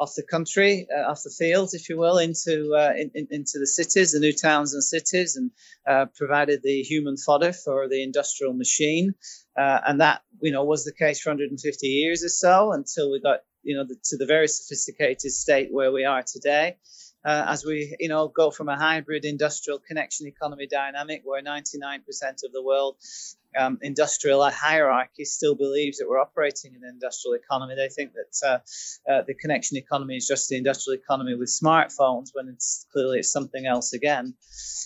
off 0.00 0.14
the 0.14 0.22
country, 0.22 0.86
uh, 0.96 1.10
off 1.10 1.24
the 1.24 1.34
fields, 1.36 1.74
if 1.74 1.88
you 1.88 1.98
will, 1.98 2.18
into 2.18 2.72
uh, 2.76 2.92
in, 2.96 3.10
in, 3.14 3.26
into 3.32 3.58
the 3.58 3.66
cities, 3.66 4.12
the 4.12 4.20
new 4.20 4.32
towns 4.32 4.72
and 4.72 4.84
cities, 4.84 5.36
and 5.36 5.50
provided 6.14 6.62
the 6.62 6.82
human 6.82 7.16
fodder 7.16 7.52
for 7.52 7.88
the 7.88 8.00
industrial 8.04 8.52
machine. 8.52 9.14
and 9.56 10.00
that, 10.00 10.22
you 10.40 10.52
know, 10.52 10.62
was 10.62 10.84
the 10.84 10.92
case 10.92 11.20
for 11.20 11.30
150 11.30 11.86
years 11.88 12.22
or 12.22 12.28
so 12.28 12.70
until 12.72 13.10
we 13.10 13.20
got, 13.20 13.40
you 13.64 13.74
know, 13.76 13.84
the, 13.84 13.96
to 14.04 14.16
the 14.16 14.26
very 14.26 14.46
sophisticated 14.46 15.32
state 15.32 15.72
where 15.72 15.90
we 15.90 16.04
are 16.04 16.22
today. 16.22 16.76
Uh, 17.28 17.44
as 17.46 17.62
we, 17.62 17.94
you 18.00 18.08
know, 18.08 18.28
go 18.28 18.50
from 18.50 18.70
a 18.70 18.76
hybrid 18.76 19.26
industrial 19.26 19.78
connection 19.78 20.26
economy 20.26 20.66
dynamic 20.66 21.20
where 21.24 21.42
99% 21.42 21.98
of 22.44 22.52
the 22.52 22.62
world 22.62 22.96
um, 23.58 23.78
industrial 23.82 24.48
hierarchy 24.50 25.24
still 25.24 25.54
believes 25.54 25.98
that 25.98 26.08
we're 26.08 26.20
operating 26.20 26.74
in 26.74 26.82
an 26.82 26.90
industrial 26.90 27.34
economy. 27.34 27.74
They 27.74 27.88
think 27.88 28.12
that 28.12 28.48
uh, 28.48 29.10
uh, 29.10 29.22
the 29.26 29.34
connection 29.34 29.76
economy 29.76 30.16
is 30.16 30.26
just 30.26 30.48
the 30.48 30.56
industrial 30.56 30.98
economy 30.98 31.34
with 31.34 31.48
smartphones, 31.48 32.30
when 32.32 32.48
it's 32.48 32.86
clearly 32.92 33.18
it's 33.18 33.32
something 33.32 33.66
else 33.66 33.92
again. 33.92 34.34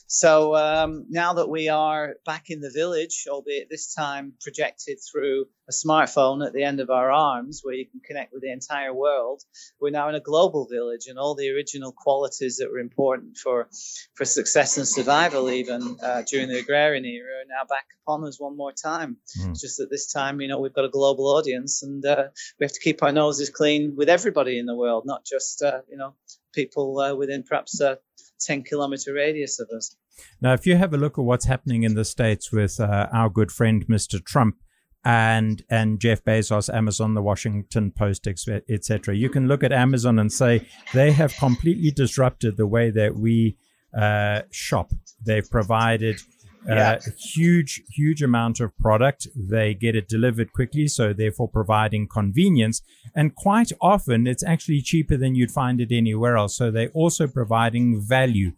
So 0.07 0.55
um, 0.57 1.07
now 1.09 1.35
that 1.35 1.49
we 1.49 1.69
are 1.69 2.17
back 2.27 2.51
in 2.51 2.61
the 2.61 2.71
village, 2.71 3.27
albeit 3.29 3.69
this 3.71 3.95
time 3.95 4.35
projected 4.43 4.99
through 5.11 5.47
a 5.69 5.73
smartphone 5.73 6.45
at 6.47 6.53
the 6.53 6.65
end 6.65 6.81
of 6.81 6.91
our 6.91 7.11
arms, 7.11 7.61
where 7.63 7.75
you 7.75 7.87
can 7.87 8.01
connect 8.01 8.33
with 8.33 8.43
the 8.43 8.53
entire 8.53 8.93
world, 8.93 9.43
we're 9.81 9.91
now 9.91 10.09
in 10.09 10.15
a 10.15 10.21
global 10.21 10.67
village, 10.67 11.07
and 11.09 11.19
all 11.19 11.35
the 11.35 11.51
original 11.51 11.93
qualities 11.93 12.57
that 12.57 12.71
were 12.71 12.79
important 12.79 13.37
for 13.37 13.69
for 14.15 14.25
success 14.25 14.77
and 14.77 14.87
survival, 14.87 15.51
even 15.51 15.97
uh, 16.03 16.23
during 16.31 16.49
the 16.49 16.59
agrarian 16.59 17.05
era, 17.05 17.41
are 17.41 17.49
now 17.49 17.65
back 17.69 17.87
upon 18.03 18.27
us 18.27 18.41
one 18.41 18.57
more 18.63 18.73
time. 18.73 19.17
Mm. 19.39 19.51
It's 19.51 19.61
just 19.61 19.79
that 19.79 19.91
this 19.91 20.13
time, 20.13 20.41
you 20.41 20.49
know, 20.49 20.61
we've 20.61 20.79
got 20.81 20.85
a 20.85 20.95
global 21.01 21.27
audience, 21.37 21.83
and 21.83 22.05
uh, 22.05 22.25
we 22.59 22.65
have 22.65 22.73
to 22.73 22.81
keep 22.81 23.03
our 23.03 23.13
noses 23.13 23.51
clean 23.51 23.95
with 23.97 24.09
everybody 24.09 24.59
in 24.59 24.67
the 24.67 24.77
world, 24.77 25.05
not 25.07 25.25
just 25.25 25.63
uh, 25.63 25.81
you 25.91 25.97
know 25.97 26.15
people 26.53 26.99
uh, 26.99 27.15
within 27.15 27.43
perhaps 27.43 27.81
a 27.81 27.99
10 28.41 28.63
kilometer 28.65 29.13
radius 29.15 29.59
of 29.61 29.69
us. 29.77 29.97
Now, 30.41 30.53
if 30.53 30.67
you 30.67 30.77
have 30.77 30.93
a 30.93 30.97
look 30.97 31.19
at 31.19 31.25
what's 31.25 31.47
happening 31.47 31.83
in 31.85 31.95
the 31.95 32.05
states 32.05 32.53
with 32.53 32.79
uh, 32.79 33.09
our 33.13 33.31
good 33.31 33.51
friend 33.51 33.87
Mr. 33.87 34.23
Trump 34.25 34.57
and 35.05 35.63
and 35.69 36.01
Jeff 36.01 36.23
Bezos, 36.23 36.73
Amazon, 36.73 37.15
the 37.15 37.23
Washington 37.23 37.91
Post, 37.91 38.29
etc., 38.29 39.17
you 39.17 39.29
can 39.29 39.49
look 39.49 39.65
at 39.65 39.73
Amazon 39.73 40.19
and 40.19 40.33
say 40.33 40.67
they 40.95 41.11
have 41.13 41.35
completely 41.37 41.91
disrupted 41.91 42.57
the 42.57 42.67
way 42.67 42.91
that 42.91 43.17
we 43.17 43.57
uh, 43.97 44.43
shop. 44.51 44.93
They've 45.25 45.49
provided 45.49 46.21
yeah. 46.67 46.93
Uh, 46.93 47.11
huge, 47.19 47.83
huge 47.91 48.23
amount 48.23 48.61
of 48.61 48.77
product. 48.79 49.27
They 49.35 49.75
get 49.75 49.97
it 49.97 50.09
delivered 50.09 50.53
quickly, 50.53 50.89
so 50.89 51.13
therefore 51.13 51.49
providing 51.49 52.09
convenience. 52.09 52.83
And 53.15 53.35
quite 53.35 53.73
often, 53.81 54.27
it's 54.27 54.45
actually 54.45 54.81
cheaper 54.81 55.17
than 55.17 55.35
you'd 55.35 55.51
find 55.51 55.81
it 55.81 55.93
anywhere 55.93 56.37
else. 56.37 56.57
So 56.57 56.71
they're 56.71 56.91
also 56.91 57.27
providing 57.27 58.01
value. 58.01 58.53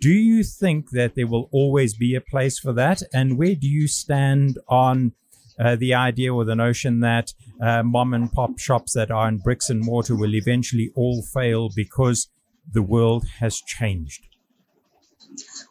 Do 0.00 0.12
you 0.12 0.42
think 0.44 0.90
that 0.90 1.14
there 1.14 1.26
will 1.26 1.48
always 1.52 1.94
be 1.94 2.14
a 2.14 2.20
place 2.20 2.58
for 2.58 2.72
that? 2.74 3.02
And 3.14 3.38
where 3.38 3.54
do 3.54 3.66
you 3.66 3.88
stand 3.88 4.58
on 4.68 5.12
uh, 5.58 5.76
the 5.76 5.94
idea 5.94 6.34
or 6.34 6.44
the 6.44 6.54
notion 6.54 7.00
that 7.00 7.32
uh, 7.62 7.82
mom 7.82 8.12
and 8.12 8.30
pop 8.30 8.58
shops 8.58 8.92
that 8.92 9.10
are 9.10 9.28
in 9.28 9.38
bricks 9.38 9.70
and 9.70 9.80
mortar 9.80 10.14
will 10.14 10.34
eventually 10.34 10.90
all 10.94 11.22
fail 11.22 11.70
because 11.74 12.28
the 12.70 12.82
world 12.82 13.24
has 13.40 13.62
changed? 13.62 14.35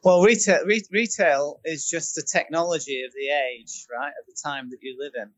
Well, 0.04 0.22
retail 0.22 0.66
re- 0.66 0.86
retail 0.92 1.60
is 1.66 1.90
just 1.90 2.16
the 2.16 2.24
technology 2.24 3.04
of 3.04 3.14
the 3.14 3.30
age, 3.30 3.86
right? 3.92 4.10
At 4.10 4.26
the 4.28 4.36
time 4.44 4.70
that 4.72 4.80
you 4.82 4.98
live 5.00 5.14
in, 5.16 5.30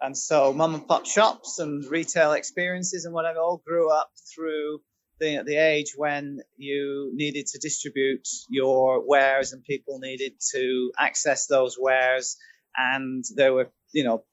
and 0.00 0.16
so 0.16 0.52
mom 0.52 0.74
and 0.74 0.86
pop 0.86 1.06
shops 1.06 1.58
and 1.58 1.84
retail 1.84 2.32
experiences 2.32 3.04
and 3.04 3.14
whatever 3.14 3.38
all 3.38 3.62
grew 3.64 3.90
up 3.90 4.10
through 4.34 4.80
the 5.20 5.42
the 5.44 5.56
age 5.56 5.94
when 5.96 6.40
you 6.56 7.10
needed 7.14 7.46
to 7.48 7.58
distribute 7.58 8.28
your 8.48 9.06
wares 9.06 9.52
and 9.52 9.62
people 9.64 9.98
needed 9.98 10.34
to 10.52 10.92
access 10.98 11.46
those 11.46 11.76
wares, 11.78 12.36
and 12.76 13.24
there 13.34 13.52
were 13.52 13.70
you 13.92 14.04
know 14.04 14.24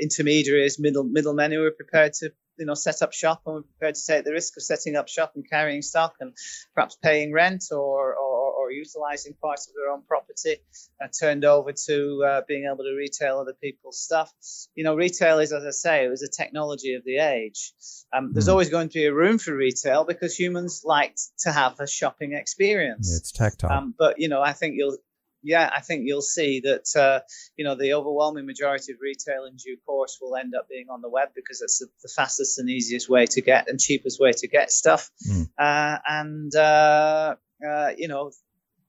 intermediaries, 0.00 0.78
middle 0.78 1.04
middlemen 1.04 1.52
who 1.52 1.60
were 1.60 1.70
prepared 1.70 2.12
to 2.14 2.32
you 2.58 2.66
know 2.66 2.74
set 2.74 3.02
up 3.02 3.12
shop 3.12 3.42
and 3.46 3.54
were 3.56 3.62
prepared 3.62 3.94
to 3.94 4.06
take 4.06 4.24
the 4.24 4.32
risk 4.32 4.56
of 4.56 4.62
setting 4.62 4.96
up 4.96 5.08
shop 5.08 5.32
and 5.34 5.48
carrying 5.48 5.82
stock 5.82 6.14
and 6.20 6.34
perhaps 6.74 6.96
paying 7.02 7.32
rent 7.32 7.64
or, 7.72 8.14
or 8.14 8.42
utilizing 8.72 9.34
parts 9.34 9.68
of 9.68 9.74
their 9.74 9.90
own 9.90 10.02
property 10.02 10.56
uh, 11.02 11.08
turned 11.18 11.44
over 11.44 11.72
to 11.72 12.24
uh, 12.24 12.40
being 12.48 12.64
able 12.64 12.84
to 12.84 12.94
retail 12.96 13.38
other 13.38 13.54
people's 13.60 13.98
stuff. 13.98 14.32
You 14.74 14.84
know, 14.84 14.94
retail 14.94 15.38
is, 15.38 15.52
as 15.52 15.64
I 15.64 15.70
say, 15.70 16.04
it 16.04 16.08
was 16.08 16.22
a 16.22 16.28
technology 16.28 16.94
of 16.94 17.04
the 17.04 17.18
age. 17.18 17.72
Um, 18.12 18.32
there's 18.32 18.48
mm. 18.48 18.52
always 18.52 18.70
going 18.70 18.88
to 18.88 18.94
be 18.94 19.06
a 19.06 19.14
room 19.14 19.38
for 19.38 19.54
retail 19.54 20.04
because 20.04 20.34
humans 20.34 20.82
like 20.84 21.16
to 21.40 21.52
have 21.52 21.78
a 21.80 21.86
shopping 21.86 22.32
experience. 22.32 23.10
Yeah, 23.10 23.18
it's 23.18 23.32
tactile. 23.32 23.70
Um, 23.70 23.94
but 23.96 24.18
you 24.18 24.28
know, 24.28 24.42
I 24.42 24.52
think 24.52 24.74
you'll 24.76 24.98
yeah, 25.42 25.70
I 25.74 25.80
think 25.80 26.02
you'll 26.04 26.22
see 26.22 26.60
that 26.60 26.96
uh, 26.96 27.20
you 27.56 27.64
know 27.64 27.74
the 27.74 27.94
overwhelming 27.94 28.46
majority 28.46 28.92
of 28.92 28.98
retail 29.00 29.44
in 29.44 29.56
due 29.56 29.76
course 29.86 30.18
will 30.20 30.36
end 30.36 30.54
up 30.58 30.68
being 30.68 30.86
on 30.90 31.02
the 31.02 31.08
web 31.08 31.28
because 31.34 31.60
it's 31.60 31.78
the, 31.78 31.88
the 32.02 32.08
fastest 32.14 32.58
and 32.58 32.68
easiest 32.70 33.08
way 33.08 33.26
to 33.26 33.40
get 33.40 33.68
and 33.68 33.80
cheapest 33.80 34.20
way 34.20 34.32
to 34.32 34.48
get 34.48 34.70
stuff. 34.70 35.10
Mm. 35.28 35.48
Uh, 35.58 35.98
and 36.06 36.54
uh, 36.54 37.34
uh 37.66 37.90
you 37.96 38.08
know 38.08 38.30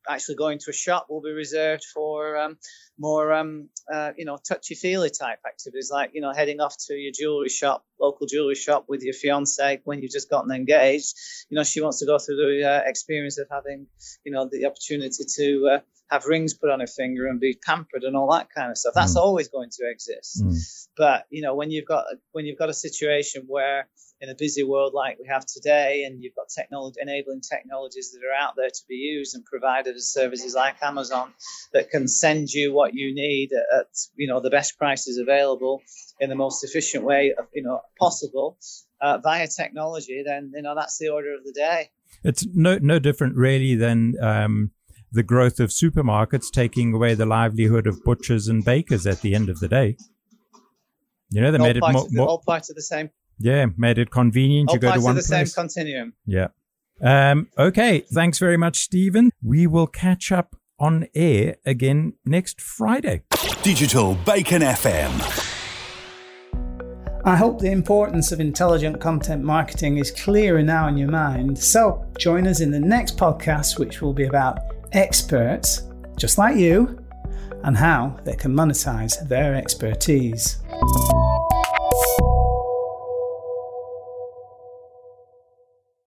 actually 0.07 0.35
going 0.35 0.59
to 0.59 0.69
a 0.69 0.73
shop 0.73 1.07
will 1.09 1.21
be 1.21 1.31
reserved 1.31 1.83
for 1.93 2.37
um, 2.37 2.57
more, 2.99 3.33
um, 3.33 3.69
uh, 3.91 4.11
you 4.17 4.25
know, 4.25 4.37
touchy 4.37 4.75
feely 4.75 5.09
type 5.09 5.39
activities, 5.45 5.89
like 5.91 6.11
you 6.13 6.21
know, 6.21 6.33
heading 6.33 6.59
off 6.59 6.75
to 6.87 6.93
your 6.93 7.11
jewelry 7.13 7.49
shop, 7.49 7.85
local 8.03 8.27
jewelry 8.27 8.55
shop 8.55 8.85
with 8.87 9.01
your 9.01 9.13
fiance 9.13 9.81
when 9.85 10.01
you've 10.01 10.11
just 10.11 10.29
gotten 10.29 10.51
engaged. 10.51 11.15
You 11.49 11.55
know, 11.55 11.63
she 11.63 11.81
wants 11.81 11.99
to 11.99 12.05
go 12.05 12.19
through 12.19 12.35
the 12.35 12.69
uh, 12.69 12.81
experience 12.85 13.39
of 13.39 13.47
having, 13.49 13.87
you 14.23 14.31
know, 14.31 14.49
the 14.51 14.65
opportunity 14.65 15.23
to 15.37 15.69
uh, 15.75 15.79
have 16.13 16.25
rings 16.25 16.53
put 16.53 16.69
on 16.69 16.79
her 16.79 16.87
finger 16.87 17.27
and 17.27 17.39
be 17.39 17.57
pampered 17.65 18.03
and 18.03 18.15
all 18.15 18.31
that 18.31 18.49
kind 18.55 18.69
of 18.69 18.77
stuff. 18.77 18.93
That's 18.93 19.15
mm. 19.15 19.21
always 19.21 19.47
going 19.47 19.69
to 19.71 19.89
exist. 19.89 20.43
Mm. 20.43 20.87
But 20.95 21.25
you 21.29 21.41
know, 21.41 21.55
when 21.55 21.71
you've 21.71 21.87
got 21.87 22.05
when 22.33 22.45
you've 22.45 22.59
got 22.59 22.69
a 22.69 22.73
situation 22.73 23.45
where 23.47 23.87
in 24.21 24.29
a 24.29 24.35
busy 24.35 24.63
world 24.63 24.93
like 24.93 25.17
we 25.19 25.27
have 25.27 25.45
today, 25.45 26.03
and 26.05 26.23
you've 26.23 26.35
got 26.35 26.47
technology 26.49 26.99
enabling 27.01 27.41
technologies 27.41 28.11
that 28.11 28.25
are 28.25 28.45
out 28.47 28.53
there 28.55 28.69
to 28.69 28.81
be 28.87 28.95
used 28.95 29.35
and 29.35 29.43
provided 29.43 29.95
as 29.95 30.13
services 30.13 30.53
like 30.53 30.75
Amazon 30.81 31.33
that 31.73 31.89
can 31.89 32.07
send 32.07 32.49
you 32.49 32.73
what 32.73 32.93
you 32.93 33.13
need 33.13 33.51
at, 33.51 33.79
at 33.79 33.87
you 34.15 34.27
know 34.27 34.39
the 34.39 34.51
best 34.51 34.77
prices 34.77 35.17
available 35.17 35.81
in 36.23 36.29
the 36.29 36.36
most 36.36 36.63
efficient 36.63 37.03
way 37.03 37.33
you 37.53 37.63
know 37.63 37.81
possible 37.99 38.57
uh, 39.01 39.17
via 39.17 39.47
technology, 39.47 40.23
then 40.25 40.51
you 40.55 40.62
know 40.62 40.75
that's 40.75 40.97
the 40.97 41.09
order 41.09 41.33
of 41.36 41.43
the 41.43 41.53
day. 41.53 41.89
It's 42.23 42.45
no 42.53 42.77
no 42.81 42.99
different 42.99 43.36
really 43.36 43.75
than. 43.75 44.15
Um, 44.21 44.71
the 45.15 45.21
growth 45.21 45.59
of 45.59 45.69
supermarkets 45.69 46.49
taking 46.49 46.91
away 46.91 47.13
the 47.13 47.27
livelihood 47.27 47.86
of 47.86 48.03
butchers 48.03 48.47
and 48.47 48.65
bakers 48.65 49.05
at 49.05 49.21
the 49.21 49.36
end 49.36 49.47
of 49.47 49.59
the 49.59 49.67
day. 49.67 49.95
You 51.29 51.39
know, 51.39 51.51
they 51.51 51.59
all 51.59 51.67
made 51.67 51.77
it 51.77 51.81
more, 51.81 52.07
more, 52.09 52.27
all 52.27 52.43
part 52.43 52.67
of 52.71 52.75
the 52.75 52.81
same 52.81 53.12
yeah, 53.39 53.65
made 53.77 53.97
it 53.97 54.12
convenient. 54.12 54.69
All 54.69 54.75
you 54.75 54.81
go 54.81 54.93
to 54.93 55.01
one 55.01 55.17
of 55.17 55.23
the 55.23 55.27
place. 55.27 55.53
same 55.53 55.63
continuum. 55.63 56.13
Yeah. 56.25 56.47
Um, 57.01 57.49
okay. 57.57 57.99
Thanks 58.01 58.39
very 58.39 58.57
much, 58.57 58.77
Stephen. 58.77 59.31
We 59.43 59.67
will 59.67 59.88
catch 59.88 60.31
up 60.31 60.55
on 60.79 61.07
air 61.13 61.57
again 61.65 62.13
next 62.25 62.62
Friday. 62.62 63.23
Digital 63.62 64.15
Bacon 64.25 64.62
FM. 64.62 65.52
I 67.25 67.38
hope 67.38 67.59
the 67.59 67.71
importance 67.71 68.33
of 68.33 68.41
intelligent 68.41 68.99
content 68.99 69.45
marketing 69.45 69.97
is 69.97 70.12
clearer 70.12 70.62
now 70.62 70.89
in 70.89 70.97
your 70.97 71.09
mind. 71.09 71.57
So 71.57 72.05
join 72.17 72.45
us 72.47 72.59
in 72.59 72.69
the 72.69 72.81
next 72.81 73.17
podcast, 73.17 73.79
which 73.79 74.01
will 74.01 74.13
be 74.13 74.25
about 74.25 74.59
experts, 74.91 75.83
just 76.17 76.38
like 76.38 76.57
you, 76.57 77.01
and 77.63 77.77
how 77.77 78.19
they 78.25 78.36
can 78.36 78.53
monetize 78.53 79.25
their 79.29 79.55
expertise. 79.55 80.57